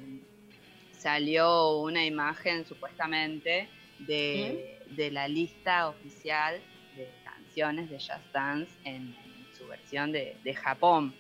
salió 0.93 1.77
una 1.77 2.03
imagen 2.03 2.65
supuestamente 2.65 3.69
de, 4.00 4.79
de 4.88 5.12
la 5.12 5.27
lista 5.27 5.89
oficial 5.89 6.59
de 6.95 7.07
canciones 7.23 7.91
de 7.91 7.97
Just 7.97 8.33
Dance 8.33 8.71
en, 8.83 9.15
su 9.55 9.67
versión 9.67 10.12
de, 10.12 10.38
de 10.43 10.55
Japón. 10.55 11.13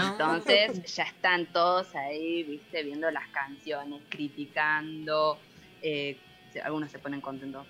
Entonces 0.00 0.94
ya 0.94 1.04
están 1.04 1.46
todos 1.46 1.94
ahí, 1.94 2.42
viste, 2.44 2.82
viendo 2.82 3.10
las 3.10 3.28
canciones, 3.28 4.02
criticando. 4.08 5.38
Eh, 5.82 6.16
algunos 6.62 6.90
se 6.90 6.98
ponen 6.98 7.20
contentos, 7.20 7.66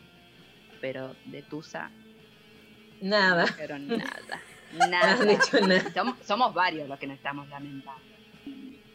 pero 0.81 1.15
de 1.25 1.43
Tusa. 1.43 1.91
Nada. 3.01 3.47
Pero 3.57 3.79
nada. 3.79 4.41
Nada. 4.91 5.17
Somos, 6.25 6.53
varios 6.53 6.89
los 6.89 6.99
que 6.99 7.07
nos 7.07 7.17
estamos 7.17 7.49
lamentando. 7.49 8.03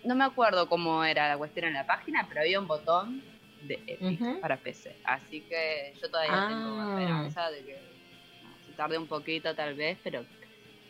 No 0.03 0.15
me 0.15 0.23
acuerdo 0.23 0.69
cómo 0.69 1.03
era 1.03 1.27
la 1.29 1.37
cuestión 1.37 1.65
en 1.65 1.73
la 1.73 1.87
página, 1.87 2.25
pero 2.27 2.41
había 2.41 2.59
un 2.59 2.67
botón 2.67 3.23
de 3.63 3.81
Epic 3.87 4.39
para 4.39 4.57
PC. 4.57 4.97
Así 5.03 5.41
que 5.41 5.93
yo 5.99 6.11
todavía 6.11 6.47
tengo 6.47 6.79
ah. 6.79 6.99
esperanza 6.99 7.49
de 7.49 7.63
que 7.63 7.81
se 8.67 8.73
tarde 8.73 8.97
un 8.97 9.07
poquito 9.07 9.55
tal 9.55 9.73
vez, 9.73 9.97
pero 10.03 10.25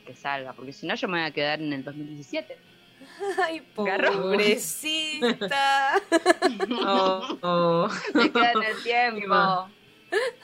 que 0.03 0.15
salga, 0.15 0.53
porque 0.53 0.73
si 0.73 0.85
no 0.85 0.95
yo 0.95 1.07
me 1.07 1.19
voy 1.19 1.27
a 1.27 1.31
quedar 1.31 1.61
en 1.61 1.73
el 1.73 1.83
2017. 1.83 2.57
Ay, 3.41 3.61
pobrecita. 3.75 5.21
oh, 6.85 7.37
oh. 7.41 7.89
Me 8.13 8.31
queda 8.31 8.51
en 8.51 8.63
el 8.63 8.83
tiempo. 8.83 9.69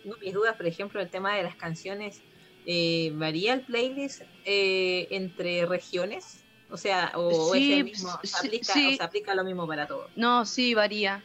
Tengo 0.02 0.18
mis 0.22 0.34
dudas, 0.34 0.56
por 0.56 0.66
ejemplo, 0.66 1.00
el 1.02 1.10
tema 1.10 1.36
de 1.36 1.44
las 1.44 1.56
canciones. 1.56 2.22
Eh, 2.66 3.12
¿Varía 3.16 3.54
el 3.54 3.62
playlist 3.62 4.24
eh, 4.46 5.08
entre 5.12 5.66
regiones? 5.66 6.44
O 6.70 6.78
sea, 6.78 7.12
o, 7.16 7.56
es 7.56 7.62
el 7.62 7.84
mismo, 7.84 8.20
se 8.24 8.38
aplica, 8.38 8.74
o 8.74 8.76
se 8.76 9.04
aplica 9.04 9.34
lo 9.34 9.44
mismo 9.44 9.68
para 9.68 9.88
todos. 9.88 10.12
No, 10.16 10.46
sí, 10.46 10.74
varía. 10.76 11.24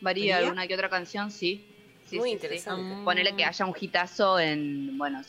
Varía, 0.00 0.38
alguna 0.38 0.66
que 0.66 0.74
otra 0.74 0.88
canción, 0.88 1.30
sí. 1.30 1.64
Muy 2.12 2.32
interesante. 2.32 3.04
Ponele 3.04 3.36
que 3.36 3.44
haya 3.44 3.64
un 3.64 3.74
hitazo 3.78 4.40
en, 4.40 4.98
bueno, 4.98 5.22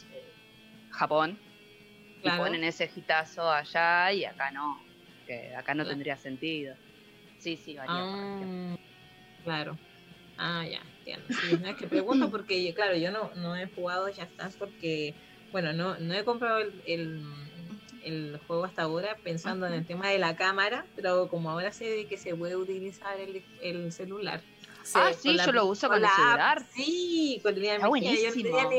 Japón 0.89 1.39
y 2.23 2.29
ponen 2.29 2.63
ese 2.63 2.89
hitazo 2.95 3.51
allá 3.51 4.11
y 4.11 4.25
acá 4.25 4.51
no, 4.51 4.81
que 5.27 5.55
acá 5.55 5.73
no 5.73 5.85
tendría 5.85 6.17
sentido. 6.17 6.75
Sí, 7.37 7.57
sí, 7.57 7.75
varía. 7.75 7.93
Ah, 7.95 8.77
claro. 9.43 9.77
Ah, 10.37 10.65
ya, 10.65 10.81
entiendo. 10.99 11.67
es 11.69 11.75
que 11.75 11.87
pregunto 11.87 12.31
porque, 12.31 12.73
claro, 12.73 12.95
yo 12.95 13.11
no, 13.11 13.31
no 13.35 13.55
he 13.55 13.67
jugado 13.67 14.09
ya 14.09 14.23
estás 14.23 14.55
porque, 14.55 15.13
bueno, 15.51 15.73
no, 15.73 15.97
no 15.99 16.13
he 16.13 16.23
comprado 16.23 16.59
el, 16.59 17.23
el, 18.03 18.39
juego 18.47 18.65
hasta 18.65 18.83
ahora 18.83 19.17
pensando 19.23 19.67
en 19.67 19.73
el 19.73 19.85
tema 19.85 20.09
de 20.09 20.19
la 20.19 20.35
cámara, 20.35 20.85
pero 20.95 21.27
como 21.27 21.51
ahora 21.51 21.71
sé 21.71 21.85
de 21.85 22.07
que 22.07 22.17
se 22.17 22.35
puede 22.35 22.55
utilizar 22.55 23.19
el, 23.19 23.43
el 23.61 23.91
celular. 23.91 24.41
ah, 24.95 25.11
sí, 25.13 25.37
yo 25.37 25.51
lo 25.51 25.65
uso 25.65 25.87
con, 25.87 26.03
el 26.03 26.09
celular. 26.09 26.65
Sí, 26.73 27.39
con 27.43 27.55
el 27.55 27.63
Está 27.63 27.87
buenísimo 27.87 28.69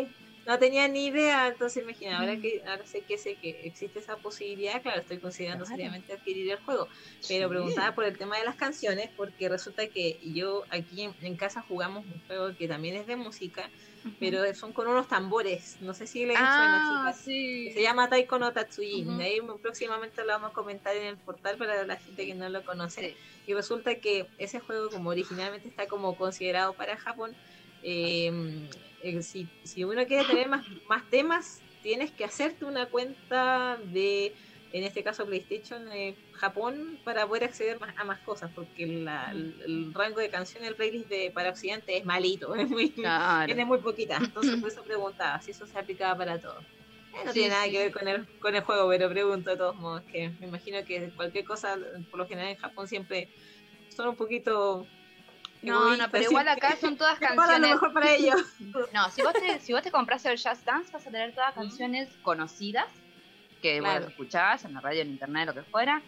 no 0.47 0.59
tenía 0.59 0.87
ni 0.89 1.07
idea, 1.07 1.49
entonces 1.49 1.83
imagina, 1.83 2.19
ahora 2.19 2.37
que 2.37 2.63
ahora 2.67 2.85
sé 2.87 3.01
que 3.01 3.17
sé 3.17 3.37
que 3.37 3.61
existe 3.65 3.99
esa 3.99 4.17
posibilidad, 4.17 4.83
claro, 4.83 5.01
estoy 5.01 5.19
considerando 5.19 5.65
seriamente 5.65 6.13
adquirir 6.13 6.51
el 6.51 6.59
juego, 6.59 6.89
pero 7.29 7.49
preguntaba 7.49 7.95
por 7.95 8.05
el 8.05 8.19
tema 8.19 8.39
de 8.39 8.45
las 8.45 8.57
canciones 8.57 9.11
porque 9.17 9.49
resulta 9.49 9.87
que 9.89 10.19
yo 10.23 10.65
aquí 10.71 11.09
en, 11.21 11.37
casa 11.37 11.63
jugamos 11.63 12.05
un 12.07 12.21
juego 12.27 12.57
que 12.57 12.69
también 12.69 12.95
es 12.97 13.07
de 13.07 13.17
música, 13.17 13.71
pero 14.21 14.55
son 14.55 14.73
con 14.73 14.87
unos 14.87 15.09
tambores, 15.09 15.79
no 15.81 15.95
sé 15.95 16.07
si 16.07 16.27
le 16.27 16.35
ah, 16.37 17.11
chicas. 17.13 17.25
Se 17.25 17.83
llama 17.83 18.09
Taiko 18.09 18.39
no 18.39 18.53
Tatsuji, 18.53 19.07
ahí 19.21 19.41
próximamente 19.63 20.23
lo 20.23 20.29
vamos 20.29 20.51
a 20.51 20.55
comentar 20.55 20.95
en 20.95 21.07
el 21.07 21.17
portal 21.17 21.57
para 21.57 21.85
la 21.85 21.97
gente 21.97 22.27
que 22.27 22.35
no 22.35 22.49
lo 22.49 22.63
conoce. 22.65 23.17
Y 23.47 23.55
resulta 23.55 23.97
que 23.97 24.27
ese 24.39 24.61
juego 24.61 24.91
como 24.91 25.11
originalmente 25.11 25.69
está 25.69 25.87
como 25.87 26.17
considerado 26.17 26.75
para 26.75 26.97
Japón, 26.97 27.35
eh, 27.83 28.69
eh, 29.05 29.23
si, 29.23 29.47
si, 29.65 29.85
uno 29.85 30.07
quiere 30.07 30.25
tener 30.25 30.49
más, 30.49 30.65
más 30.89 31.09
temas, 31.11 31.61
tienes 31.83 32.11
que 32.11 32.25
hacerte 32.25 32.65
una 32.65 32.87
cuenta 32.87 33.79
de, 33.93 34.35
en 34.73 34.83
este 34.83 35.03
caso 35.03 35.27
PlayStation 35.27 35.93
eh, 35.93 36.17
Japón, 36.33 36.99
para 37.05 37.27
poder 37.27 37.45
acceder 37.45 37.79
más, 37.79 37.95
a 37.99 38.05
más 38.05 38.19
cosas, 38.21 38.51
porque 38.55 38.85
el, 38.85 39.93
rango 39.93 40.21
de 40.21 40.31
canciones 40.31 40.71
del 40.71 40.77
playlist 40.77 41.11
de, 41.11 41.31
para 41.33 41.51
Occidente 41.51 41.99
es 41.99 42.07
malito, 42.07 42.55
es 42.57 42.69
muy, 42.69 42.95
tiene 43.45 43.65
muy 43.67 43.79
poquita. 43.79 44.17
Entonces, 44.17 44.57
por 44.57 44.71
eso 44.71 44.83
preguntaba 44.83 45.39
si 45.43 45.51
eso 45.51 45.67
se 45.67 45.79
aplicaba 45.79 46.17
para 46.17 46.41
todo. 46.41 46.61
Eh, 46.61 47.27
no 47.27 47.33
tiene 47.33 47.51
nada 47.51 47.69
que 47.69 47.79
ver 47.79 47.93
con 47.93 48.09
el, 48.09 48.27
con 48.39 48.55
el 48.55 48.63
juego, 48.63 48.89
pero 48.89 49.11
pregunto 49.11 49.51
de 49.51 49.57
todos 49.59 49.77
modos, 49.77 50.03
que 50.11 50.31
me 50.41 50.47
imagino 50.47 50.83
que 50.87 51.11
cualquier 51.11 51.45
cosa, 51.45 51.77
por 52.11 52.19
lo 52.19 52.27
general 52.27 52.53
en 52.53 52.57
Japón 52.57 52.89
siempre 52.89 53.29
son 53.91 54.09
un 54.09 54.17
poquito 54.17 54.87
no, 55.65 55.97
no, 55.97 56.11
pero 56.11 56.25
igual 56.25 56.49
acá 56.49 56.77
son 56.81 56.97
todas 56.97 57.19
canciones. 57.21 57.61
lo 57.61 57.69
mejor 57.69 57.93
para 57.93 58.13
ellos. 58.15 58.43
No, 58.93 59.11
si 59.11 59.23
vos 59.23 59.33
te, 59.33 59.61
si 59.61 59.73
vos 59.73 59.83
te 59.83 59.91
compras 59.91 60.25
el 60.27 60.39
Just 60.39 60.65
Dance, 60.65 60.93
vas 60.93 61.07
a 61.07 61.11
tener 61.11 61.35
todas 61.35 61.55
canciones 61.55 62.09
conocidas 62.23 62.87
que 63.65 63.81
bueno, 63.81 64.01
lo 64.01 64.09
escuchabas 64.09 64.63
en 64.67 64.75
la 64.75 64.81
radio, 64.83 65.01
en 65.01 65.09
internet, 65.09 65.47
lo 65.47 65.55
que 65.55 65.63
fuera. 65.63 66.03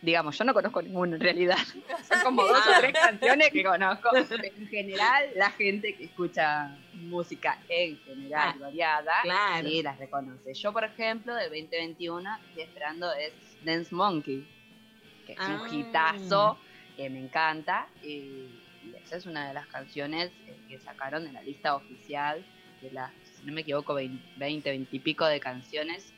Digamos, 0.00 0.38
yo 0.38 0.44
no 0.44 0.54
conozco 0.54 0.80
ninguna 0.80 1.16
en 1.16 1.20
realidad. 1.20 1.58
Son 2.08 2.20
como 2.22 2.46
dos 2.46 2.64
o 2.64 2.78
tres 2.78 2.92
canciones 2.92 3.50
que 3.50 3.64
conozco. 3.64 4.10
En 4.14 4.68
general, 4.68 5.30
la 5.34 5.50
gente 5.50 5.96
que 5.96 6.04
escucha 6.04 6.78
música 6.92 7.58
en 7.68 7.98
general 8.04 8.54
ah, 8.54 8.56
variada, 8.60 9.12
claro. 9.22 9.68
sí 9.68 9.82
las 9.82 9.98
reconoce. 9.98 10.54
Yo, 10.54 10.72
por 10.72 10.84
ejemplo, 10.84 11.34
de 11.34 11.44
2021, 11.46 12.38
estoy 12.50 12.62
esperando 12.62 13.12
es 13.14 13.32
Dance 13.64 13.92
Monkey, 13.92 14.46
que 15.26 15.32
es 15.32 15.40
un 15.40 15.60
ah. 15.60 15.68
hitazo 15.72 16.58
que 16.98 17.08
me 17.08 17.20
encanta. 17.20 17.88
y 18.02 18.48
esa 19.04 19.16
es 19.16 19.26
una 19.26 19.48
de 19.48 19.54
las 19.54 19.66
canciones 19.68 20.30
eh, 20.46 20.56
que 20.68 20.78
sacaron 20.80 21.24
de 21.24 21.32
la 21.32 21.40
lista 21.42 21.74
oficial 21.74 22.44
de 22.82 22.90
las, 22.90 23.10
si 23.38 23.46
no 23.46 23.52
me 23.52 23.62
equivoco, 23.62 23.94
20, 23.94 24.22
20, 24.36 24.74
y 24.90 24.98
pico 24.98 25.24
de 25.24 25.40
canciones 25.40 26.12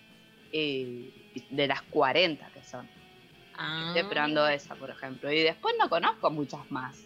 eh, 0.53 1.11
de 1.51 1.67
las 1.69 1.83
40 1.83 2.47
que 2.49 2.65
son. 2.65 2.89
Estoy 3.87 4.01
esperando 4.01 4.43
ah. 4.43 4.55
esa, 4.55 4.75
por 4.75 4.91
ejemplo. 4.91 5.31
Y 5.31 5.41
después 5.41 5.75
no 5.79 5.89
conozco 5.89 6.31
muchas 6.31 6.69
más. 6.71 7.05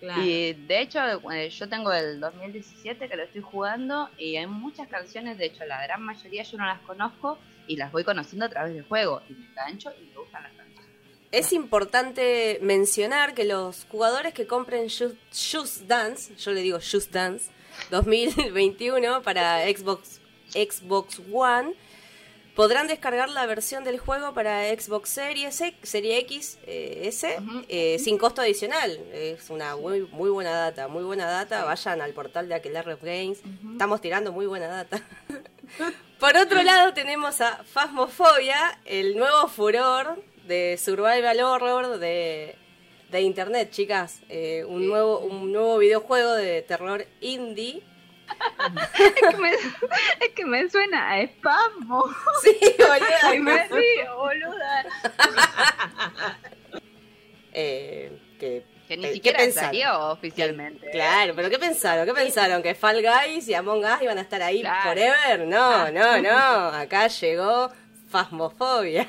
Y 0.00 0.52
de 0.52 0.80
hecho, 0.80 1.00
eh, 1.32 1.48
yo 1.48 1.68
tengo 1.68 1.92
el 1.92 2.20
2017 2.20 3.08
que 3.08 3.16
lo 3.16 3.22
estoy 3.22 3.40
jugando 3.40 4.10
y 4.18 4.36
hay 4.36 4.46
muchas 4.46 4.86
canciones, 4.88 5.38
de 5.38 5.46
hecho, 5.46 5.64
la 5.64 5.82
gran 5.82 6.02
mayoría 6.02 6.42
yo 6.42 6.58
no 6.58 6.66
las 6.66 6.80
conozco 6.80 7.38
y 7.66 7.76
las 7.76 7.90
voy 7.90 8.04
conociendo 8.04 8.44
a 8.44 8.48
través 8.50 8.74
del 8.74 8.84
juego. 8.84 9.22
Y 9.28 9.32
me 9.32 9.46
engancho 9.46 9.92
y 10.00 10.06
me 10.06 10.16
gustan 10.16 10.42
las. 10.42 10.53
Es 11.34 11.52
importante 11.52 12.60
mencionar 12.62 13.34
que 13.34 13.42
los 13.42 13.88
jugadores 13.90 14.32
que 14.32 14.46
compren 14.46 14.86
Just, 14.88 15.80
Dance, 15.88 16.36
yo 16.36 16.52
le 16.52 16.62
digo 16.62 16.78
Just 16.78 17.10
Dance 17.10 17.50
2021 17.90 19.20
para 19.22 19.64
Xbox, 19.64 20.20
Xbox 20.50 21.20
One, 21.32 21.74
podrán 22.54 22.86
descargar 22.86 23.30
la 23.30 23.46
versión 23.46 23.82
del 23.82 23.98
juego 23.98 24.32
para 24.32 24.68
Xbox 24.68 25.08
Series 25.10 25.60
X, 25.60 25.76
Serie 25.82 26.18
X 26.18 26.58
eh, 26.68 27.00
S 27.06 27.36
eh, 27.68 27.98
sin 27.98 28.16
costo 28.16 28.40
adicional. 28.40 28.96
Es 29.12 29.50
una 29.50 29.74
muy, 29.74 30.02
muy 30.12 30.30
buena 30.30 30.52
data, 30.52 30.86
muy 30.86 31.02
buena 31.02 31.26
data. 31.26 31.64
Vayan 31.64 32.00
al 32.00 32.12
portal 32.12 32.48
de 32.48 32.54
Aquelarre 32.54 32.96
Games. 33.02 33.40
Estamos 33.72 34.00
tirando 34.00 34.30
muy 34.30 34.46
buena 34.46 34.68
data. 34.68 35.02
Por 36.20 36.36
otro 36.36 36.62
lado 36.62 36.94
tenemos 36.94 37.40
a 37.40 37.64
Phasmophobia, 37.64 38.78
el 38.84 39.18
nuevo 39.18 39.48
furor 39.48 40.22
de 40.46 40.78
survival 40.78 41.40
horror 41.40 41.98
de, 41.98 42.56
de 43.10 43.20
internet, 43.20 43.70
chicas. 43.70 44.20
Eh, 44.28 44.64
un 44.66 44.86
nuevo 44.88 45.18
un 45.20 45.52
nuevo 45.52 45.78
videojuego 45.78 46.32
de 46.34 46.62
terror 46.62 47.06
indie. 47.20 47.82
es, 50.20 50.30
que 50.34 50.44
me, 50.46 50.68
suena 50.70 51.10
a 51.12 51.22
spam. 51.22 51.72
Sí, 52.42 52.58
boluda. 52.78 53.68
me 53.68 54.08
boluda. 54.14 54.84
eh, 57.52 58.18
que 58.38 58.64
Que 58.88 58.96
ni 58.96 59.02
¿Qué 59.04 59.12
siquiera 59.12 59.38
pensaron? 59.38 59.68
salió 59.70 60.10
oficialmente. 60.10 60.90
Claro, 60.90 61.34
pero 61.36 61.50
¿qué 61.50 61.58
pensaron? 61.58 62.06
¿Qué 62.06 62.14
pensaron? 62.14 62.62
¿Que 62.62 62.74
Fall 62.74 63.02
Guys 63.02 63.48
y 63.48 63.54
Among 63.54 63.84
Us 63.84 64.02
iban 64.02 64.18
a 64.18 64.22
estar 64.22 64.42
ahí 64.42 64.60
Claro. 64.60 64.88
forever? 64.90 65.46
No, 65.46 65.90
no, 65.90 66.20
no. 66.20 66.38
Acá 66.68 67.08
llegó 67.08 67.70
Fasmofobia. 68.08 69.06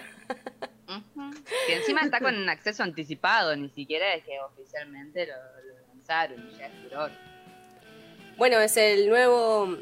Que 1.67 1.75
encima 1.75 2.01
está 2.01 2.19
con 2.19 2.47
acceso 2.49 2.83
anticipado, 2.83 3.55
ni 3.55 3.69
siquiera 3.69 4.13
es 4.13 4.23
que 4.23 4.39
oficialmente 4.39 5.25
lo, 5.25 5.33
lo 5.33 5.87
lanzaron 5.87 6.57
ya 6.57 6.67
es 6.67 6.73
furor. 6.83 7.11
Bueno, 8.37 8.59
es 8.59 8.75
el 8.77 9.09
nuevo 9.09 9.77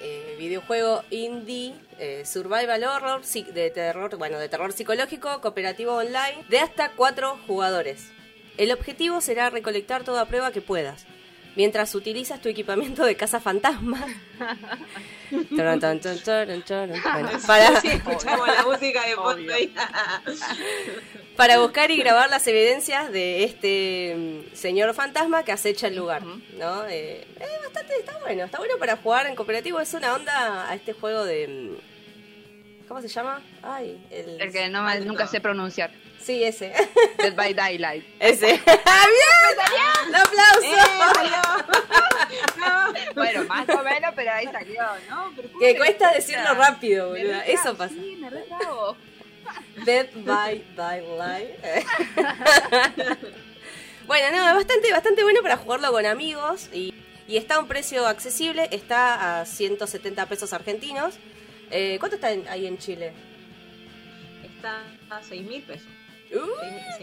eh, 0.00 0.36
videojuego 0.38 1.02
indie 1.10 1.74
eh, 1.98 2.24
survival 2.26 2.84
horror 2.84 3.22
de 3.24 3.70
terror, 3.70 4.16
bueno, 4.16 4.38
de 4.38 4.48
terror 4.48 4.72
psicológico, 4.72 5.40
cooperativo 5.40 5.94
online 5.94 6.44
de 6.48 6.58
hasta 6.58 6.90
cuatro 6.90 7.38
jugadores. 7.46 8.10
El 8.58 8.72
objetivo 8.72 9.20
será 9.20 9.50
recolectar 9.50 10.04
toda 10.04 10.26
prueba 10.26 10.52
que 10.52 10.60
puedas. 10.60 11.06
Mientras 11.56 11.94
utilizas 11.94 12.40
tu 12.40 12.48
equipamiento 12.48 13.04
de 13.04 13.16
caza 13.16 13.40
fantasma. 13.40 14.06
Bueno, 15.50 17.30
para, 17.46 17.80
Sí, 17.80 17.88
escuchamos 17.88 18.46
la 18.46 18.62
música 18.62 19.04
de 19.04 19.14
fondo 19.16 19.52
para 21.36 21.58
buscar 21.58 21.90
y 21.90 21.96
grabar 21.96 22.30
las 22.30 22.46
evidencias 22.46 23.10
de 23.10 23.44
este 23.44 24.14
mm, 24.16 24.54
señor 24.54 24.94
fantasma 24.94 25.42
que 25.42 25.52
acecha 25.52 25.88
el 25.88 25.96
lugar. 25.96 26.24
¿no? 26.24 26.86
Eh, 26.86 27.26
eh, 27.40 27.46
bastante, 27.62 27.94
está 27.98 28.18
bueno, 28.20 28.44
está 28.44 28.58
bueno 28.58 28.74
para 28.78 28.96
jugar 28.96 29.26
en 29.26 29.34
cooperativo, 29.34 29.80
es 29.80 29.92
una 29.94 30.14
onda 30.14 30.70
a 30.70 30.74
este 30.74 30.92
juego 30.92 31.24
de... 31.24 31.48
mm, 31.48 32.86
¿Cómo 32.86 33.00
se 33.00 33.08
llama? 33.08 33.40
Ay, 33.62 33.98
el... 34.10 34.40
El 34.40 34.52
que 34.52 34.68
no 34.68 34.94
nunca 35.00 35.26
sé 35.26 35.40
pronunciar. 35.40 35.90
Sí, 36.24 36.42
ese. 36.42 36.72
Dead 37.18 37.34
by 37.34 37.52
Daylight. 37.52 38.04
ese. 38.20 38.60
¡Ah, 38.86 39.04
bien! 39.14 40.08
¡Un 40.08 40.14
aplauso! 40.14 40.62
¡Eh, 40.62 41.14
salió! 41.14 41.34
Bueno, 43.14 43.44
más 43.44 43.68
o 43.68 43.82
menos, 43.82 44.12
pero 44.16 44.32
ahí 44.32 44.46
salió, 44.46 44.82
¿no? 45.08 45.32
Pero 45.36 45.48
¿cómo 45.48 45.60
Que 45.60 45.76
cuesta 45.76 46.12
decirlo 46.12 46.54
rápido, 46.54 47.12
re 47.14 47.52
Eso 47.52 47.76
pasa. 47.76 47.94
Sí, 47.94 48.16
me 48.18 48.28
re 48.30 48.40
trabo. 48.42 48.96
Dead 49.84 50.08
by 50.16 50.64
Daylight. 50.74 51.50
bueno, 54.06 54.36
no, 54.36 54.48
es 54.48 54.54
bastante, 54.54 54.90
bastante 54.92 55.22
bueno 55.22 55.42
para 55.42 55.56
jugarlo 55.56 55.92
con 55.92 56.06
amigos 56.06 56.68
y, 56.72 56.92
y 57.28 57.36
está 57.36 57.56
a 57.56 57.58
un 57.60 57.68
precio 57.68 58.06
accesible, 58.06 58.68
está 58.72 59.40
a 59.40 59.46
170 59.46 60.26
pesos 60.26 60.52
argentinos. 60.52 61.14
Eh, 61.70 61.96
¿Cuánto 62.00 62.16
está 62.16 62.32
en- 62.32 62.48
ahí 62.48 62.66
en 62.66 62.78
Chile? 62.78 63.12
Está 64.44 64.82
a 65.10 65.22
6 65.22 65.42
mil 65.46 65.62
pesos. 65.62 65.86
Uh, 66.34 66.98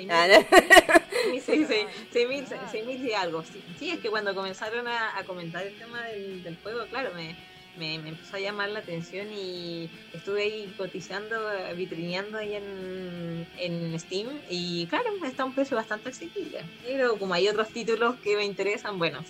Seis- 1.46 1.68
seis 2.12 2.28
mil- 2.28 2.46
ah, 2.52 2.72
y 3.08 3.12
algo. 3.14 3.44
Sí, 3.44 3.62
sí, 3.80 3.90
es 3.92 4.00
que 4.00 4.10
cuando 4.10 4.34
comenzaron 4.36 4.88
a, 4.88 5.18
a 5.18 5.24
comentar 5.24 5.66
el 5.66 5.78
tema 5.78 6.04
del, 6.08 6.44
del 6.44 6.58
juego, 6.58 6.86
claro, 6.88 7.12
me, 7.16 7.36
me, 7.78 8.00
me 8.00 8.10
empezó 8.10 8.36
a 8.36 8.40
llamar 8.40 8.70
la 8.70 8.80
atención 8.80 9.28
y 9.32 9.90
estuve 10.14 10.44
ahí 10.44 10.74
cotizando, 10.78 11.38
vitrineando 11.76 12.38
ahí 12.38 12.56
en, 12.56 13.48
en 13.58 14.00
Steam 14.00 14.28
y 14.50 14.88
claro, 14.88 15.10
está 15.26 15.44
a 15.44 15.46
un 15.46 15.54
precio 15.54 15.78
bastante 15.78 16.10
accesible. 16.10 16.62
Pero 16.86 17.18
como 17.18 17.34
hay 17.34 17.48
otros 17.48 17.70
títulos 17.70 18.16
que 18.24 18.36
me 18.36 18.46
interesan, 18.46 18.98
bueno, 18.98 19.24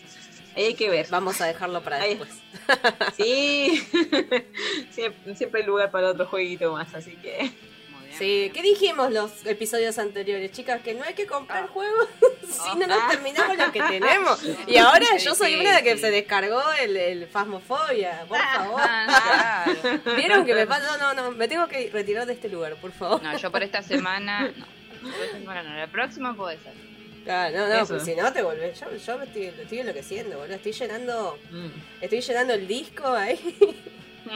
ahí 0.55 0.63
hay 0.65 0.73
que 0.75 0.89
ver. 0.89 1.07
Vamos 1.09 1.39
a 1.41 1.45
dejarlo 1.47 1.83
para 1.83 2.01
Ahí. 2.01 2.15
después. 2.15 2.39
Sí, 3.17 3.83
siempre, 4.91 5.35
siempre 5.35 5.61
hay 5.61 5.67
lugar 5.67 5.91
para 5.91 6.09
otro 6.09 6.25
jueguito 6.25 6.71
más, 6.73 6.93
así 6.95 7.11
que... 7.17 7.51
Bien. 8.11 8.19
Sí, 8.19 8.51
¿qué 8.53 8.61
dijimos 8.61 9.11
los 9.11 9.45
episodios 9.45 9.97
anteriores, 9.99 10.51
chicas? 10.51 10.81
Que 10.81 10.93
no 10.93 11.03
hay 11.03 11.13
que 11.13 11.25
comprar 11.25 11.63
Ah. 11.65 11.69
juegos 11.71 12.07
si 12.49 12.77
no 12.77 12.87
nos 12.87 12.97
Ah. 13.01 13.07
terminamos 13.11 13.57
lo 13.57 13.71
que 13.71 13.81
tenemos. 13.81 14.39
Y 14.67 14.77
ahora 14.77 15.17
yo 15.17 15.33
soy 15.35 15.55
una 15.55 15.77
que 15.81 15.89
difícil. 15.95 15.99
se 15.99 16.11
descargó 16.11 16.61
el, 16.81 16.95
el 16.97 17.27
Fasmofobia, 17.27 18.25
por 18.27 18.37
favor. 18.37 18.81
Ah, 18.83 19.65
claro. 19.81 20.15
¿Vieron 20.15 20.45
que 20.45 20.53
me 20.53 20.67
pasa? 20.67 20.97
No, 20.97 21.13
no, 21.13 21.21
no, 21.23 21.31
me 21.31 21.47
tengo 21.47 21.67
que 21.67 21.89
retirar 21.91 22.25
de 22.25 22.33
este 22.33 22.49
lugar, 22.49 22.75
por 22.75 22.91
favor. 22.91 23.21
No, 23.23 23.37
yo 23.37 23.51
por 23.51 23.63
esta 23.63 23.81
semana. 23.81 24.51
No, 25.01 25.11
por 25.11 25.23
esta 25.23 25.37
semana 25.37 25.63
no, 25.63 25.75
la 25.77 25.87
próxima 25.87 26.35
puede 26.35 26.57
ser. 26.59 26.73
Ah, 27.27 27.49
no, 27.53 27.67
no, 27.67 27.73
Eso. 27.75 27.93
pues 27.93 28.03
si 28.03 28.15
no 28.15 28.33
te 28.33 28.41
volvés. 28.41 28.79
Yo, 28.79 28.95
yo 28.95 29.17
me 29.19 29.25
estoy, 29.25 29.51
lo 29.51 29.61
estoy 29.61 29.79
enloqueciendo, 29.79 30.37
boludo. 30.39 30.55
Estoy 30.55 30.71
llenando, 30.71 31.37
mm. 31.51 31.67
estoy 32.01 32.21
llenando 32.21 32.53
el 32.53 32.67
disco 32.67 33.07
ahí. 33.07 33.39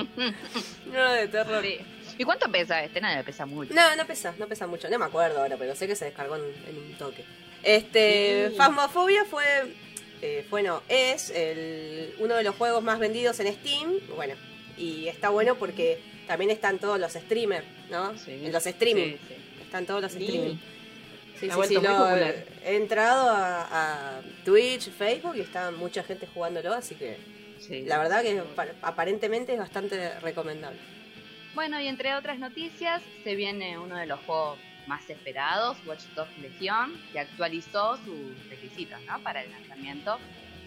no, 0.91 1.11
de 1.13 1.27
terror. 1.27 1.63
Sí. 1.63 1.79
¿Y 2.17 2.23
cuánto 2.23 2.49
pesa 2.51 2.83
este? 2.83 3.01
Nada, 3.01 3.23
pesa 3.23 3.45
mucho. 3.45 3.73
No, 3.73 3.95
no 3.95 4.05
pesa, 4.05 4.33
no 4.37 4.47
pesa 4.47 4.67
mucho. 4.67 4.89
No 4.89 4.97
me 4.99 5.05
acuerdo 5.05 5.39
ahora, 5.41 5.57
pero 5.57 5.75
sé 5.75 5.87
que 5.87 5.95
se 5.95 6.05
descargó 6.05 6.35
en, 6.37 6.43
en 6.67 6.77
un 6.77 6.93
toque. 6.97 7.23
Este, 7.63 8.49
Sí. 8.51 8.55
Phasmophobia 8.57 9.25
fue, 9.25 9.43
eh, 10.21 10.45
fue 10.49 10.63
no, 10.63 10.81
es 10.87 11.29
el, 11.31 12.15
uno 12.19 12.35
de 12.35 12.43
los 12.43 12.55
juegos 12.55 12.83
más 12.83 12.99
vendidos 12.99 13.39
en 13.39 13.53
Steam. 13.53 13.99
Bueno, 14.15 14.35
y 14.77 15.07
está 15.07 15.29
bueno 15.29 15.55
porque 15.55 15.99
también 16.27 16.51
están 16.51 16.79
todos 16.79 16.99
los 16.99 17.13
streamers, 17.13 17.65
¿no? 17.89 18.17
Sí. 18.17 18.31
En 18.45 18.51
los 18.51 18.65
streaming. 18.65 19.13
Sí, 19.13 19.19
sí. 19.27 19.35
Están 19.63 19.85
todos 19.85 20.01
los 20.01 20.13
streaming. 20.15 20.55
Sí, 21.39 21.49
sí, 21.51 21.61
sí, 21.67 21.73
lo- 21.75 22.15
he 22.65 22.75
entrado 22.77 23.29
a, 23.29 24.17
a 24.17 24.21
Twitch, 24.45 24.89
Facebook 24.89 25.35
y 25.35 25.41
está 25.41 25.69
mucha 25.71 26.01
gente 26.03 26.27
jugándolo, 26.33 26.73
así 26.73 26.95
que 26.95 27.17
Sí. 27.59 27.81
la 27.83 27.97
verdad 27.97 28.21
que 28.21 28.35
pa- 28.55 28.67
aparentemente 28.81 29.51
es 29.53 29.59
bastante 29.59 30.17
recomendable. 30.21 30.79
Bueno, 31.55 31.79
y 31.79 31.87
entre 31.87 32.13
otras 32.13 32.37
noticias, 32.37 33.01
se 33.23 33.33
viene 33.33 33.79
uno 33.79 33.95
de 33.95 34.05
los 34.05 34.19
juegos 34.25 34.59
más 34.87 35.09
esperados, 35.09 35.77
Watch 35.85 36.03
Dogs 36.13 36.37
Legion, 36.39 37.01
que 37.13 37.19
actualizó 37.21 37.95
sus 38.03 38.49
requisitos 38.49 38.99
¿no? 39.07 39.17
para 39.21 39.41
el 39.41 39.49
lanzamiento 39.49 40.19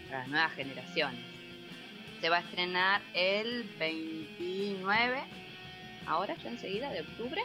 para 0.06 0.20
las 0.20 0.28
nuevas 0.28 0.52
generaciones. 0.54 1.20
Se 2.22 2.30
va 2.30 2.38
a 2.38 2.40
estrenar 2.40 3.02
el 3.12 3.64
29, 3.78 5.20
ahora 6.06 6.34
ya 6.42 6.48
enseguida, 6.48 6.90
de 6.90 7.02
octubre. 7.02 7.42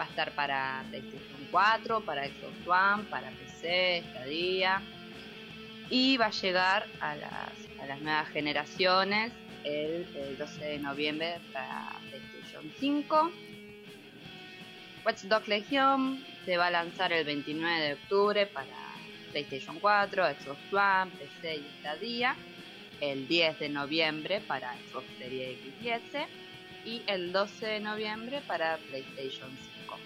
Va 0.00 0.04
a 0.04 0.08
estar 0.08 0.30
para 0.30 0.84
PlayStation 0.88 1.48
4, 1.50 2.00
para 2.02 2.26
Xbox 2.26 2.68
One, 2.68 3.02
para 3.10 3.28
PC, 3.30 4.04
Stadia. 4.08 4.80
Y 5.90 6.16
va 6.16 6.26
a 6.26 6.30
llegar 6.30 6.86
a 7.00 7.16
las, 7.16 7.82
a 7.82 7.86
las 7.86 8.00
nuevas 8.00 8.28
generaciones 8.28 9.32
el, 9.64 10.06
el 10.14 10.38
12 10.38 10.64
de 10.64 10.78
noviembre 10.78 11.40
para 11.52 11.96
PlayStation 12.08 12.37
5. 12.78 13.30
Watch 15.04 15.22
Dogs 15.24 15.48
Legion 15.48 16.24
se 16.44 16.56
va 16.56 16.66
a 16.66 16.70
lanzar 16.70 17.12
el 17.12 17.24
29 17.24 17.80
de 17.80 17.92
octubre 17.94 18.46
para 18.46 18.66
PlayStation 19.32 19.78
4, 19.78 20.24
Xbox 20.40 20.58
One, 20.72 21.10
PC 21.12 21.56
y 21.56 21.66
Stadia. 21.80 22.36
El 23.00 23.28
10 23.28 23.60
de 23.60 23.68
noviembre 23.68 24.40
para 24.40 24.74
Xbox 24.74 25.06
Series 25.18 25.50
X 25.58 25.72
y 25.82 25.88
S. 25.88 26.26
El 27.06 27.32
12 27.32 27.66
de 27.66 27.80
noviembre 27.80 28.40
para 28.46 28.76
PlayStation 28.78 29.50
5. 29.82 29.96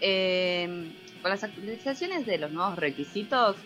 Eh, 0.00 0.92
con 1.20 1.30
las 1.30 1.42
actualizaciones 1.44 2.24
de 2.26 2.38
los 2.38 2.50
nuevos 2.52 2.78
requisitos, 2.78 3.56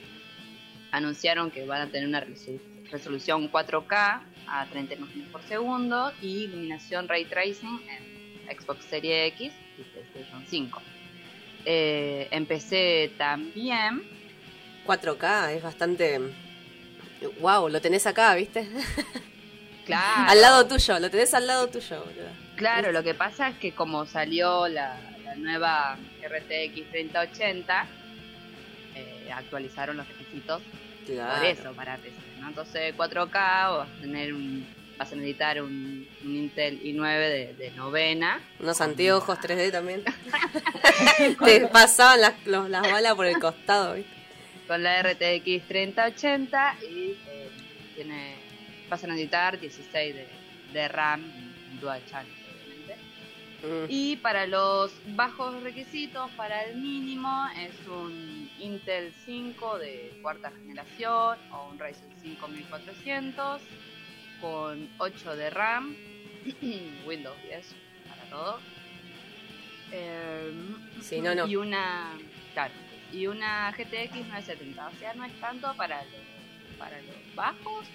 anunciaron 0.90 1.50
que 1.50 1.64
van 1.66 1.82
a 1.82 1.86
tener 1.88 2.08
una 2.08 2.20
resolu- 2.24 2.60
resolución 2.90 3.50
4K 3.52 4.22
a 4.50 4.66
30 4.66 4.94
imágenes 4.94 5.28
por 5.28 5.42
segundo 5.42 6.12
y 6.20 6.44
iluminación 6.44 7.08
ray 7.08 7.24
tracing 7.24 7.80
en 7.88 8.58
Xbox 8.60 8.84
Series 8.84 9.32
X 9.34 9.52
y 9.78 9.82
PlayStation 9.82 10.44
5. 10.46 10.82
Eh, 11.64 12.28
empecé 12.30 13.12
también. 13.16 14.02
4K 14.86 15.52
es 15.52 15.62
bastante... 15.62 16.18
Wow, 17.40 17.68
lo 17.68 17.80
tenés 17.80 18.06
acá, 18.06 18.34
¿viste? 18.34 18.68
Claro, 19.86 20.30
Al 20.30 20.40
lado 20.40 20.66
tuyo, 20.68 21.00
lo 21.00 21.10
tenés 21.10 21.34
al 21.34 21.48
lado 21.48 21.66
tuyo, 21.68 21.98
boludo. 22.04 22.28
Claro, 22.54 22.92
lo 22.92 23.02
que 23.02 23.12
pasa 23.14 23.48
es 23.48 23.56
que 23.56 23.72
como 23.72 24.06
salió 24.06 24.68
la, 24.68 24.96
la 25.24 25.34
nueva 25.34 25.98
RTX 26.22 26.90
3080, 26.92 27.86
eh, 28.94 29.30
actualizaron 29.32 29.96
los 29.96 30.06
requisitos 30.06 30.62
Claro. 31.06 31.34
por 31.40 31.44
eso 31.46 31.72
para 31.72 31.96
PC, 31.96 32.14
¿no? 32.40 32.48
Entonces 32.48 32.94
4K 32.96 33.30
vas 33.32 33.88
a 33.88 34.00
tener 34.00 34.32
un, 34.34 34.66
vas 34.98 35.12
a 35.12 35.14
necesitar 35.16 35.62
un, 35.62 36.06
un 36.24 36.36
Intel 36.36 36.80
i9 36.82 37.18
de, 37.18 37.54
de 37.54 37.70
novena. 37.72 38.40
Unos 38.58 38.80
anteojos 38.80 39.38
3D 39.38 39.70
también. 39.72 40.02
Te 41.44 41.66
pasaban 41.68 42.20
las, 42.20 42.34
los- 42.46 42.68
las 42.68 42.82
balas 42.82 43.14
por 43.14 43.26
el 43.26 43.38
costado, 43.38 43.94
¿viste? 43.94 44.10
con 44.66 44.84
la 44.84 45.02
RTX 45.02 45.66
3080 45.66 46.76
y 46.88 47.16
eh, 47.26 47.50
tiene, 47.96 48.34
vas 48.88 49.02
a 49.02 49.08
necesitar 49.08 49.58
16 49.58 50.14
de, 50.14 50.28
de 50.72 50.88
RAM 50.88 51.24
en 51.24 51.80
Dual 51.80 52.00
Channel. 52.08 52.32
Mm. 53.62 53.86
Y 53.88 54.16
para 54.16 54.46
los 54.46 54.92
bajos 55.14 55.62
requisitos, 55.62 56.30
para 56.32 56.64
el 56.64 56.76
mínimo, 56.76 57.46
es 57.58 57.74
un 57.88 58.50
Intel 58.58 59.12
5 59.24 59.78
de 59.78 60.18
cuarta 60.22 60.50
generación 60.50 61.38
o 61.52 61.68
un 61.70 61.78
Ryzen 61.78 62.10
5 62.22 62.48
1400 62.48 63.60
con 64.40 64.88
8 64.98 65.36
de 65.36 65.50
RAM, 65.50 65.96
Windows 67.06 67.36
10 67.42 67.74
para 68.08 68.22
todo. 68.30 68.60
Eh, 69.92 70.52
Sí, 71.02 71.20
no, 71.20 71.34
no. 71.34 71.46
Y 71.46 71.56
una, 71.56 72.16
claro, 72.54 72.72
y 73.12 73.26
una 73.26 73.70
GTX 73.72 74.26
970. 74.28 74.88
O 74.88 74.92
sea, 74.98 75.14
no 75.14 75.24
es 75.24 75.32
tanto 75.40 75.74
para 75.76 76.02
los, 76.04 76.78
para 76.78 77.00
los 77.02 77.34
bajos. 77.34 77.86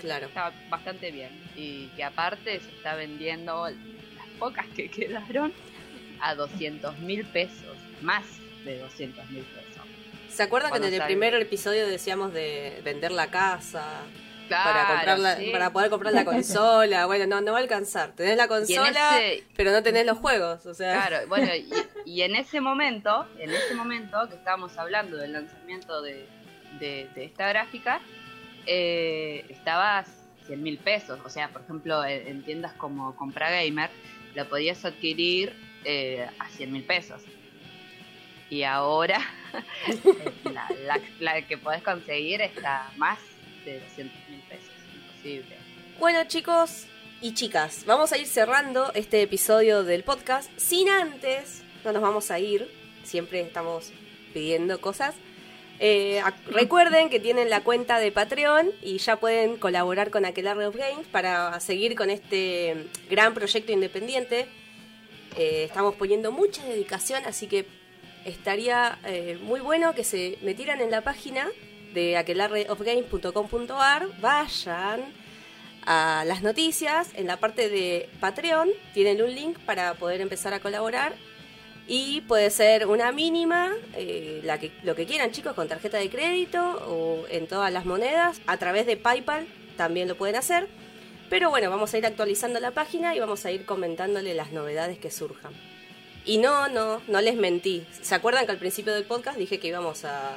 Claro. 0.00 0.26
Está 0.26 0.52
bastante 0.68 1.10
bien. 1.10 1.30
Y 1.56 1.88
que 1.88 2.04
aparte 2.04 2.60
se 2.60 2.70
está 2.70 2.94
vendiendo 2.94 3.68
pocas 4.40 4.66
que 4.74 4.90
quedaron 4.90 5.52
a 6.20 6.34
200 6.34 6.98
mil 6.98 7.24
pesos. 7.26 7.76
Más 8.02 8.24
de 8.64 8.78
200 8.78 9.30
mil 9.30 9.44
pesos. 9.44 9.84
¿Se 10.28 10.42
acuerdan 10.42 10.70
que 10.72 10.78
en 10.78 10.84
el 10.84 10.90
sale. 10.96 11.04
primer 11.06 11.34
episodio 11.34 11.86
decíamos 11.86 12.32
de 12.32 12.80
vender 12.84 13.12
la 13.12 13.28
casa? 13.30 13.84
Claro, 14.48 14.70
para 14.72 14.88
comprarla, 14.94 15.36
sí. 15.36 15.50
para 15.52 15.72
poder 15.72 15.90
comprar 15.90 16.12
la 16.12 16.24
consola. 16.24 17.06
Bueno, 17.10 17.26
no, 17.26 17.40
no 17.40 17.52
va 17.52 17.58
a 17.58 17.62
alcanzar. 17.62 18.12
Tenés 18.16 18.36
la 18.36 18.48
consola, 18.48 19.20
ese- 19.20 19.44
pero 19.56 19.70
no 19.70 19.82
tenés 19.82 20.04
los 20.06 20.18
juegos. 20.18 20.66
O 20.66 20.74
sea, 20.74 21.06
Claro, 21.06 21.28
bueno, 21.28 21.54
y, 21.54 21.68
y 22.10 22.22
en 22.22 22.34
ese 22.34 22.60
momento, 22.60 23.26
en 23.38 23.50
ese 23.50 23.74
momento 23.74 24.28
que 24.28 24.34
estábamos 24.36 24.76
hablando 24.78 25.16
del 25.16 25.32
lanzamiento 25.34 26.02
de, 26.02 26.26
de- 26.80 27.08
de 27.14 27.24
esta 27.24 27.48
gráfica, 27.48 28.00
eh, 28.66 29.44
estaba 29.48 29.98
a 29.98 30.04
100 30.46 30.62
mil 30.62 30.78
pesos. 30.78 31.18
O 31.24 31.28
sea, 31.28 31.48
por 31.48 31.62
ejemplo, 31.62 32.04
en, 32.04 32.26
en 32.26 32.42
tiendas 32.42 32.72
como 32.74 33.14
Compra 33.16 33.50
Gamer, 33.50 33.90
la 34.34 34.44
podías 34.46 34.84
adquirir 34.84 35.54
eh, 35.84 36.26
a 36.38 36.48
100 36.48 36.72
mil 36.72 36.84
pesos. 36.84 37.22
Y 38.48 38.64
ahora 38.64 39.20
la, 40.44 41.00
la- 41.20 41.42
que 41.42 41.56
podés 41.56 41.82
conseguir 41.82 42.40
está 42.40 42.90
más 42.96 43.18
de 43.64 43.80
200 43.80 44.28
mil 44.28 44.40
pesos. 44.40 44.70
Imposible. 44.94 45.56
Bueno, 45.98 46.24
chicos 46.26 46.86
y 47.20 47.34
chicas, 47.34 47.84
vamos 47.86 48.12
a 48.12 48.18
ir 48.18 48.26
cerrando 48.26 48.90
este 48.94 49.22
episodio 49.22 49.84
del 49.84 50.02
podcast. 50.02 50.50
Sin 50.58 50.88
antes, 50.88 51.62
no 51.84 51.92
nos 51.92 52.02
vamos 52.02 52.30
a 52.30 52.38
ir. 52.38 52.68
Siempre 53.04 53.40
estamos 53.40 53.92
pidiendo 54.34 54.80
cosas. 54.80 55.14
Eh, 55.82 56.22
recuerden 56.46 57.08
que 57.08 57.20
tienen 57.20 57.48
la 57.48 57.62
cuenta 57.62 57.98
de 57.98 58.12
Patreon 58.12 58.70
y 58.82 58.98
ya 58.98 59.16
pueden 59.16 59.56
colaborar 59.56 60.10
con 60.10 60.26
Aquelarre 60.26 60.66
of 60.66 60.76
Games 60.76 61.06
para 61.10 61.58
seguir 61.58 61.94
con 61.94 62.10
este 62.10 62.86
gran 63.08 63.32
proyecto 63.32 63.72
independiente. 63.72 64.46
Eh, 65.38 65.64
estamos 65.64 65.94
poniendo 65.94 66.32
mucha 66.32 66.62
dedicación, 66.64 67.24
así 67.24 67.46
que 67.46 67.64
estaría 68.26 68.98
eh, 69.06 69.38
muy 69.40 69.60
bueno 69.60 69.94
que 69.94 70.04
se 70.04 70.36
metieran 70.42 70.82
en 70.82 70.90
la 70.90 71.00
página 71.00 71.48
de 71.94 72.18
aquelarreofgames.com.ar, 72.18 74.20
vayan 74.20 75.00
a 75.86 76.24
las 76.26 76.42
noticias, 76.42 77.08
en 77.14 77.26
la 77.26 77.38
parte 77.38 77.70
de 77.70 78.06
Patreon 78.20 78.68
tienen 78.92 79.22
un 79.22 79.34
link 79.34 79.58
para 79.60 79.94
poder 79.94 80.20
empezar 80.20 80.52
a 80.52 80.60
colaborar 80.60 81.14
y 81.92 82.20
puede 82.20 82.50
ser 82.50 82.86
una 82.86 83.10
mínima, 83.10 83.72
eh, 83.96 84.48
lo 84.84 84.94
que 84.94 85.06
quieran 85.06 85.32
chicos, 85.32 85.54
con 85.54 85.66
tarjeta 85.66 85.98
de 85.98 86.08
crédito 86.08 86.60
o 86.86 87.26
en 87.28 87.48
todas 87.48 87.72
las 87.72 87.84
monedas, 87.84 88.40
a 88.46 88.58
través 88.58 88.86
de 88.86 88.96
PayPal 88.96 89.48
también 89.76 90.06
lo 90.06 90.14
pueden 90.16 90.36
hacer. 90.36 90.68
Pero 91.28 91.50
bueno, 91.50 91.68
vamos 91.68 91.92
a 91.92 91.98
ir 91.98 92.06
actualizando 92.06 92.60
la 92.60 92.70
página 92.70 93.16
y 93.16 93.18
vamos 93.18 93.44
a 93.44 93.50
ir 93.50 93.66
comentándole 93.66 94.34
las 94.34 94.52
novedades 94.52 94.98
que 95.00 95.10
surjan. 95.10 95.52
Y 96.24 96.38
no, 96.38 96.68
no, 96.68 97.02
no 97.08 97.20
les 97.20 97.34
mentí. 97.34 97.84
¿Se 98.02 98.14
acuerdan 98.14 98.46
que 98.46 98.52
al 98.52 98.58
principio 98.58 98.94
del 98.94 99.02
podcast 99.02 99.36
dije 99.36 99.58
que 99.58 99.66
íbamos 99.66 100.04
a, 100.04 100.36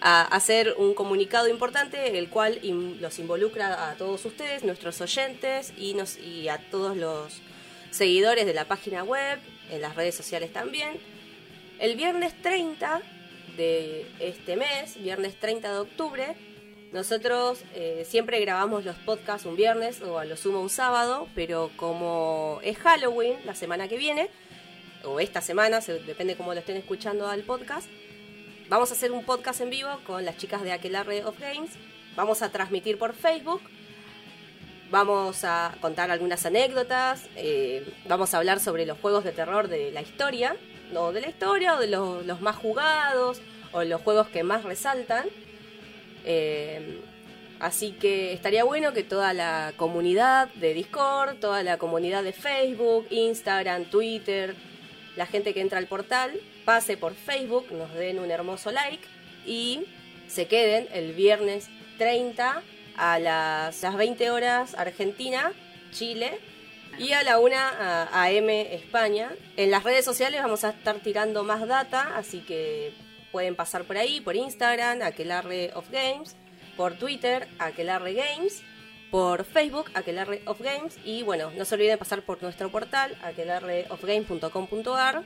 hacer 0.00 0.76
un 0.78 0.94
comunicado 0.94 1.48
importante, 1.48 2.18
el 2.18 2.30
cual 2.30 2.58
los 3.00 3.18
involucra 3.18 3.90
a 3.90 3.96
todos 3.96 4.24
ustedes, 4.24 4.64
nuestros 4.64 4.98
oyentes 5.02 5.74
y, 5.76 5.92
nos, 5.92 6.16
y 6.16 6.48
a 6.48 6.56
todos 6.70 6.96
los 6.96 7.42
seguidores 7.90 8.46
de 8.46 8.54
la 8.54 8.64
página 8.66 9.02
web, 9.04 9.38
en 9.70 9.80
las 9.80 9.96
redes 9.96 10.14
sociales 10.14 10.52
también. 10.52 10.98
El 11.78 11.96
viernes 11.96 12.34
30 12.42 13.00
de 13.56 14.06
este 14.20 14.56
mes, 14.56 15.00
viernes 15.02 15.38
30 15.38 15.72
de 15.72 15.78
octubre, 15.78 16.34
nosotros 16.92 17.60
eh, 17.74 18.04
siempre 18.08 18.40
grabamos 18.40 18.84
los 18.84 18.96
podcasts 18.96 19.46
un 19.46 19.56
viernes 19.56 20.00
o 20.00 20.18
a 20.18 20.24
lo 20.24 20.36
sumo 20.36 20.60
un 20.60 20.70
sábado, 20.70 21.28
pero 21.34 21.70
como 21.76 22.60
es 22.62 22.78
Halloween 22.78 23.36
la 23.44 23.54
semana 23.54 23.88
que 23.88 23.98
viene, 23.98 24.28
o 25.04 25.20
esta 25.20 25.40
semana, 25.40 25.80
se- 25.80 26.00
depende 26.00 26.34
cómo 26.36 26.54
lo 26.54 26.60
estén 26.60 26.76
escuchando 26.76 27.28
al 27.28 27.42
podcast, 27.42 27.88
vamos 28.68 28.90
a 28.90 28.94
hacer 28.94 29.12
un 29.12 29.24
podcast 29.24 29.60
en 29.60 29.70
vivo 29.70 29.90
con 30.06 30.24
las 30.24 30.36
chicas 30.38 30.62
de 30.62 30.72
Aquelarre 30.72 31.24
of 31.24 31.38
Games. 31.38 31.70
Vamos 32.16 32.42
a 32.42 32.50
transmitir 32.50 32.98
por 32.98 33.14
Facebook. 33.14 33.60
Vamos 34.90 35.44
a 35.44 35.74
contar 35.82 36.10
algunas 36.10 36.46
anécdotas. 36.46 37.28
eh, 37.36 37.86
vamos 38.06 38.32
a 38.32 38.38
hablar 38.38 38.58
sobre 38.58 38.86
los 38.86 38.98
juegos 38.98 39.22
de 39.22 39.32
terror 39.32 39.68
de 39.68 39.92
la 39.92 40.00
historia. 40.00 40.56
No 40.92 41.12
de 41.12 41.20
la 41.20 41.28
historia, 41.28 41.74
o 41.74 41.78
de 41.78 41.88
los, 41.88 42.40
más 42.40 42.56
jugados, 42.56 43.42
o 43.72 43.84
los 43.84 44.00
juegos 44.00 44.28
que 44.28 44.42
más 44.42 44.64
resaltan. 44.64 45.26
Eh, 46.24 47.00
así 47.60 47.92
que 47.92 48.32
estaría 48.32 48.64
bueno 48.64 48.94
que 48.94 49.02
toda 49.02 49.34
la 49.34 49.74
comunidad 49.76 50.48
de 50.54 50.72
Discord, 50.72 51.36
toda 51.36 51.62
la 51.62 51.76
comunidad 51.76 52.22
de 52.22 52.32
Facebook, 52.32 53.06
Instagram, 53.10 53.84
Twitter, 53.90 54.54
la 55.16 55.26
gente 55.26 55.52
que 55.52 55.60
entra 55.60 55.78
al 55.78 55.86
portal, 55.86 56.40
pase 56.64 56.96
por 56.96 57.14
Facebook, 57.14 57.66
nos 57.72 57.92
den 57.92 58.18
un 58.18 58.30
hermoso 58.30 58.70
like 58.70 59.06
y 59.44 59.84
se 60.28 60.46
queden 60.46 60.88
el 60.94 61.12
viernes 61.12 61.68
30 61.98 62.62
a 62.98 63.18
las, 63.18 63.82
las 63.82 63.96
20 63.96 64.30
horas 64.30 64.74
Argentina, 64.74 65.52
Chile 65.92 66.38
y 66.98 67.12
a 67.12 67.22
la 67.22 67.38
1 67.38 67.56
a- 67.56 68.24
AM 68.24 68.48
España. 68.50 69.30
En 69.56 69.70
las 69.70 69.84
redes 69.84 70.04
sociales 70.04 70.42
vamos 70.42 70.64
a 70.64 70.70
estar 70.70 70.96
tirando 71.00 71.44
más 71.44 71.66
data, 71.66 72.12
así 72.16 72.40
que 72.40 72.92
pueden 73.32 73.56
pasar 73.56 73.84
por 73.84 73.96
ahí, 73.96 74.20
por 74.20 74.36
Instagram, 74.36 75.02
Aquelarre 75.02 75.70
of 75.74 75.88
Games, 75.90 76.36
por 76.76 76.98
Twitter, 76.98 77.48
Aquelarre 77.58 78.14
Games, 78.14 78.62
por 79.10 79.44
Facebook, 79.44 79.90
Aquelarre 79.94 80.42
of 80.46 80.60
Games, 80.60 80.98
y 81.04 81.22
bueno, 81.22 81.50
no 81.56 81.64
se 81.64 81.74
olviden 81.76 81.98
pasar 81.98 82.22
por 82.22 82.42
nuestro 82.42 82.70
portal, 82.70 83.16
aquelarreofgames.com.ar, 83.22 85.22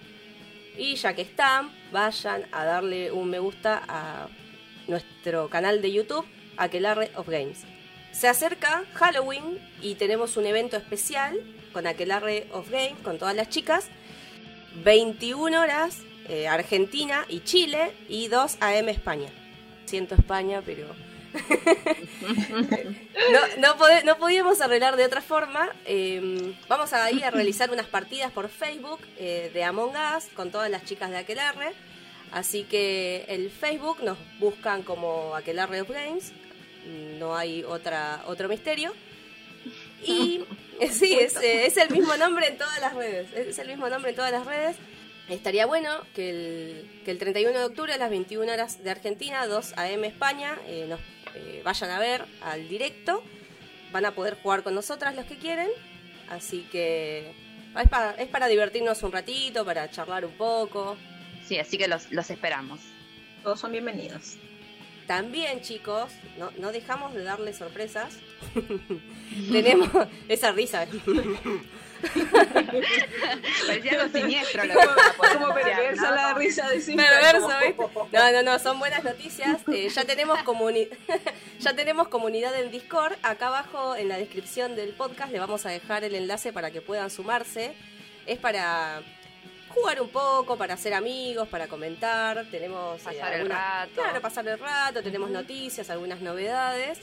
y 0.77 0.95
ya 0.97 1.15
que 1.15 1.23
están, 1.23 1.71
vayan 1.91 2.47
a 2.53 2.65
darle 2.65 3.11
un 3.13 3.29
me 3.29 3.39
gusta 3.39 3.83
a 3.89 4.29
nuestro 4.89 5.49
canal 5.49 5.83
de 5.83 5.93
YouTube, 5.93 6.27
Aquelarre 6.57 7.11
of 7.17 7.29
Games. 7.29 7.65
Se 8.13 8.29
acerca 8.29 8.85
Halloween 8.95 9.59
y 9.81 9.95
tenemos 9.95 10.37
un 10.37 10.47
evento 10.47 10.77
especial 10.77 11.41
con 11.73 11.87
Aquelarre 11.87 12.47
of 12.53 12.71
Games, 12.71 12.99
con 13.03 13.19
todas 13.19 13.35
las 13.35 13.49
chicas. 13.49 13.89
21 14.85 15.61
horas 15.61 16.03
eh, 16.29 16.49
Argentina 16.49 17.25
y 17.29 17.41
Chile 17.41 17.93
y 18.09 18.29
2 18.29 18.59
AM 18.61 18.89
España. 18.89 19.31
Siento 19.85 20.15
España, 20.15 20.63
pero 20.65 20.87
no, 24.05 24.19
podíamos 24.19 24.61
arreglar 24.61 24.97
de 24.97 25.05
otra 25.05 25.21
forma. 25.21 25.71
Eh, 25.85 26.55
vamos 26.69 26.93
a 26.93 27.11
ir 27.11 27.25
a 27.25 27.31
realizar 27.31 27.71
unas 27.71 27.87
partidas 27.87 28.31
por 28.33 28.49
Facebook 28.49 29.01
eh, 29.19 29.51
de 29.53 29.65
Among 29.65 29.95
Us 30.17 30.27
con 30.35 30.51
todas 30.51 30.71
las 30.71 30.85
chicas 30.85 31.11
de 31.11 31.19
Aquelarre. 31.19 31.73
Así 32.33 32.65
que 32.65 33.27
el 33.29 33.51
Facebook 33.51 34.03
nos 34.03 34.17
buscan 34.39 34.83
como 34.83 35.35
Aquelarre 35.35 35.83
of 35.83 35.91
Games. 35.91 36.33
No 37.19 37.37
hay 37.37 37.65
otra, 37.65 38.23
otro 38.27 38.49
misterio. 38.49 38.93
Y 40.05 40.45
sí, 40.91 41.15
es, 41.15 41.37
eh, 41.37 41.67
es 41.67 41.77
el 41.77 41.91
mismo 41.91 42.17
nombre 42.17 42.49
en 42.49 42.59
todas 42.59 42.81
las 42.81 42.93
redes. 42.93 43.33
Es 43.35 43.57
el 43.61 43.69
mismo 43.69 43.89
nombre 43.89 44.11
en 44.11 44.17
todas 44.17 44.33
las 44.33 44.45
redes. 44.45 44.77
Estaría 45.29 45.67
bueno 45.67 46.01
que 46.15 46.31
el, 46.31 47.03
que 47.05 47.13
el 47.13 47.19
31 47.19 47.57
de 47.57 47.65
octubre 47.65 47.93
a 47.93 47.99
las 47.99 48.11
21 48.11 48.53
horas 48.53 48.83
de 48.83 48.91
Argentina, 48.91 49.47
2 49.47 49.75
AM 49.77 50.05
España, 50.05 50.59
eh, 50.67 50.87
nos 50.89 50.99
eh, 51.37 51.63
vayan 51.65 51.91
a 51.91 52.01
ver 52.01 52.25
al 52.43 52.69
directo. 52.69 53.23
Van 53.93 54.05
a 54.05 54.15
poder 54.15 54.37
jugar 54.43 54.65
con 54.65 54.75
nosotras 54.75 55.15
los 55.15 55.25
que 55.27 55.37
quieren. 55.37 55.69
Así 56.29 56.67
que 56.73 57.33
es 57.81 57.89
para, 57.89 58.13
es 58.15 58.29
para 58.29 58.49
divertirnos 58.49 59.03
un 59.03 59.13
ratito, 59.13 59.65
para 59.65 59.91
charlar 59.91 60.25
un 60.25 60.33
poco. 60.33 60.97
Sí, 61.47 61.59
así 61.59 61.79
que 61.79 61.87
los, 61.89 62.11
los 62.11 62.29
esperamos. 62.31 62.81
Todos 63.43 63.61
son 63.61 63.73
bienvenidos. 63.73 64.37
También, 65.07 65.61
chicos, 65.61 66.11
no, 66.39 66.51
no 66.59 66.73
dejamos 66.73 67.13
de 67.15 67.23
darle 67.25 67.53
sorpresas. 67.53 68.17
Tenemos 69.53 69.89
esa 70.29 70.53
risa. 70.53 70.87
Parecía 73.67 74.01
algo 74.01 74.19
siniestro 74.19 74.65
lo 74.65 74.75
Como, 74.75 75.55
perversa 75.55 76.11
¿no? 76.11 76.15
la 76.17 76.35
risa 76.35 76.69
de 76.69 76.81
Simple. 76.81 77.07
Perverso, 77.07 77.49
como-. 77.77 78.09
No, 78.13 78.33
no, 78.33 78.43
no, 78.43 78.59
son 78.59 78.79
buenas 78.79 79.05
noticias. 79.05 79.61
Eh, 79.73 79.89
ya, 79.89 80.05
tenemos 80.05 80.39
comuni- 80.41 80.89
ya 81.61 81.75
tenemos 81.75 82.09
comunidad 82.09 82.59
en 82.61 82.71
Discord. 82.71 83.15
Acá 83.23 83.49
abajo 83.49 83.97
en 83.97 84.09
la 84.09 84.17
descripción 84.17 84.77
del 84.77 84.91
podcast 84.95 85.33
le 85.33 85.39
vamos 85.39 85.65
a 85.67 85.71
dejar 85.71 86.05
el 86.05 86.15
enlace 86.15 86.53
para 86.53 86.71
que 86.71 86.81
puedan 86.81 87.11
sumarse. 87.11 87.73
Es 88.27 88.39
para 88.39 89.03
jugar 89.73 90.01
un 90.01 90.09
poco, 90.09 90.57
para 90.57 90.77
ser 90.77 90.95
amigos, 90.95 91.49
para 91.49 91.67
comentar. 91.69 92.45
Tenemos 92.51 93.01
eh, 93.01 93.05
Pasar 93.05 93.35
el 93.35 93.49
rato. 93.49 93.93
Claro, 93.95 94.21
pasar 94.21 94.49
el 94.49 94.59
rato. 94.59 95.03
Tenemos 95.03 95.31
noticias, 95.31 95.89
algunas 95.91 96.21
novedades. 96.21 96.99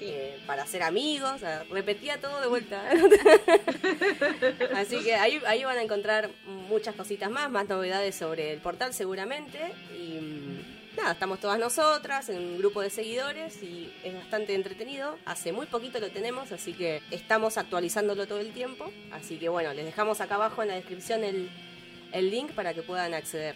eh, 0.00 0.38
para 0.46 0.66
ser 0.66 0.82
amigos, 0.82 1.40
repetía 1.70 2.20
todo 2.20 2.40
de 2.40 2.46
vuelta. 2.48 2.82
Así 4.76 5.02
que 5.02 5.14
ahí, 5.14 5.40
ahí 5.46 5.64
van 5.64 5.78
a 5.78 5.82
encontrar 5.82 6.30
muchas 6.68 6.94
cositas 6.94 7.30
más, 7.30 7.50
más 7.50 7.68
novedades 7.68 8.14
sobre 8.14 8.52
el 8.52 8.60
portal 8.60 8.92
seguramente. 8.92 9.58
Y 9.96 10.20
mm, 10.20 10.96
nada, 10.96 11.12
estamos 11.12 11.40
todas 11.40 11.58
nosotras 11.58 12.28
en 12.28 12.38
un 12.38 12.58
grupo 12.58 12.82
de 12.82 12.90
seguidores 12.90 13.62
y 13.62 13.92
es 14.02 14.14
bastante 14.14 14.54
entretenido. 14.54 15.16
Hace 15.24 15.52
muy 15.52 15.66
poquito 15.66 16.00
lo 16.00 16.10
tenemos, 16.10 16.52
así 16.52 16.72
que 16.74 17.00
estamos 17.10 17.56
actualizándolo 17.56 18.26
todo 18.26 18.40
el 18.40 18.52
tiempo. 18.52 18.92
Así 19.12 19.38
que 19.38 19.48
bueno, 19.48 19.72
les 19.72 19.84
dejamos 19.86 20.20
acá 20.20 20.34
abajo 20.34 20.62
en 20.62 20.68
la 20.68 20.74
descripción 20.74 21.24
el, 21.24 21.48
el 22.14 22.30
link 22.30 22.52
para 22.52 22.72
que 22.72 22.82
puedan 22.82 23.12
acceder. 23.12 23.54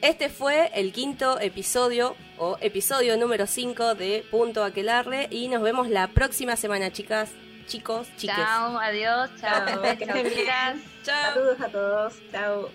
Este 0.00 0.28
fue 0.28 0.70
el 0.74 0.92
quinto 0.92 1.40
episodio 1.40 2.14
o 2.36 2.56
episodio 2.60 3.16
número 3.16 3.48
5 3.48 3.96
de 3.96 4.24
Punto 4.30 4.62
Aquelarre 4.62 5.26
y 5.30 5.48
nos 5.48 5.60
vemos 5.60 5.88
la 5.88 6.06
próxima 6.06 6.54
semana, 6.54 6.92
chicas, 6.92 7.30
chicos, 7.66 8.06
chiques. 8.16 8.36
Chao, 8.36 8.78
adiós, 8.78 9.28
chao, 9.40 9.66
Chao, 9.66 9.82
chicas. 9.96 10.76
Chao. 11.04 11.34
Saludos 11.34 11.60
a 11.60 11.68
todos. 11.68 12.14
Chao. 12.30 12.68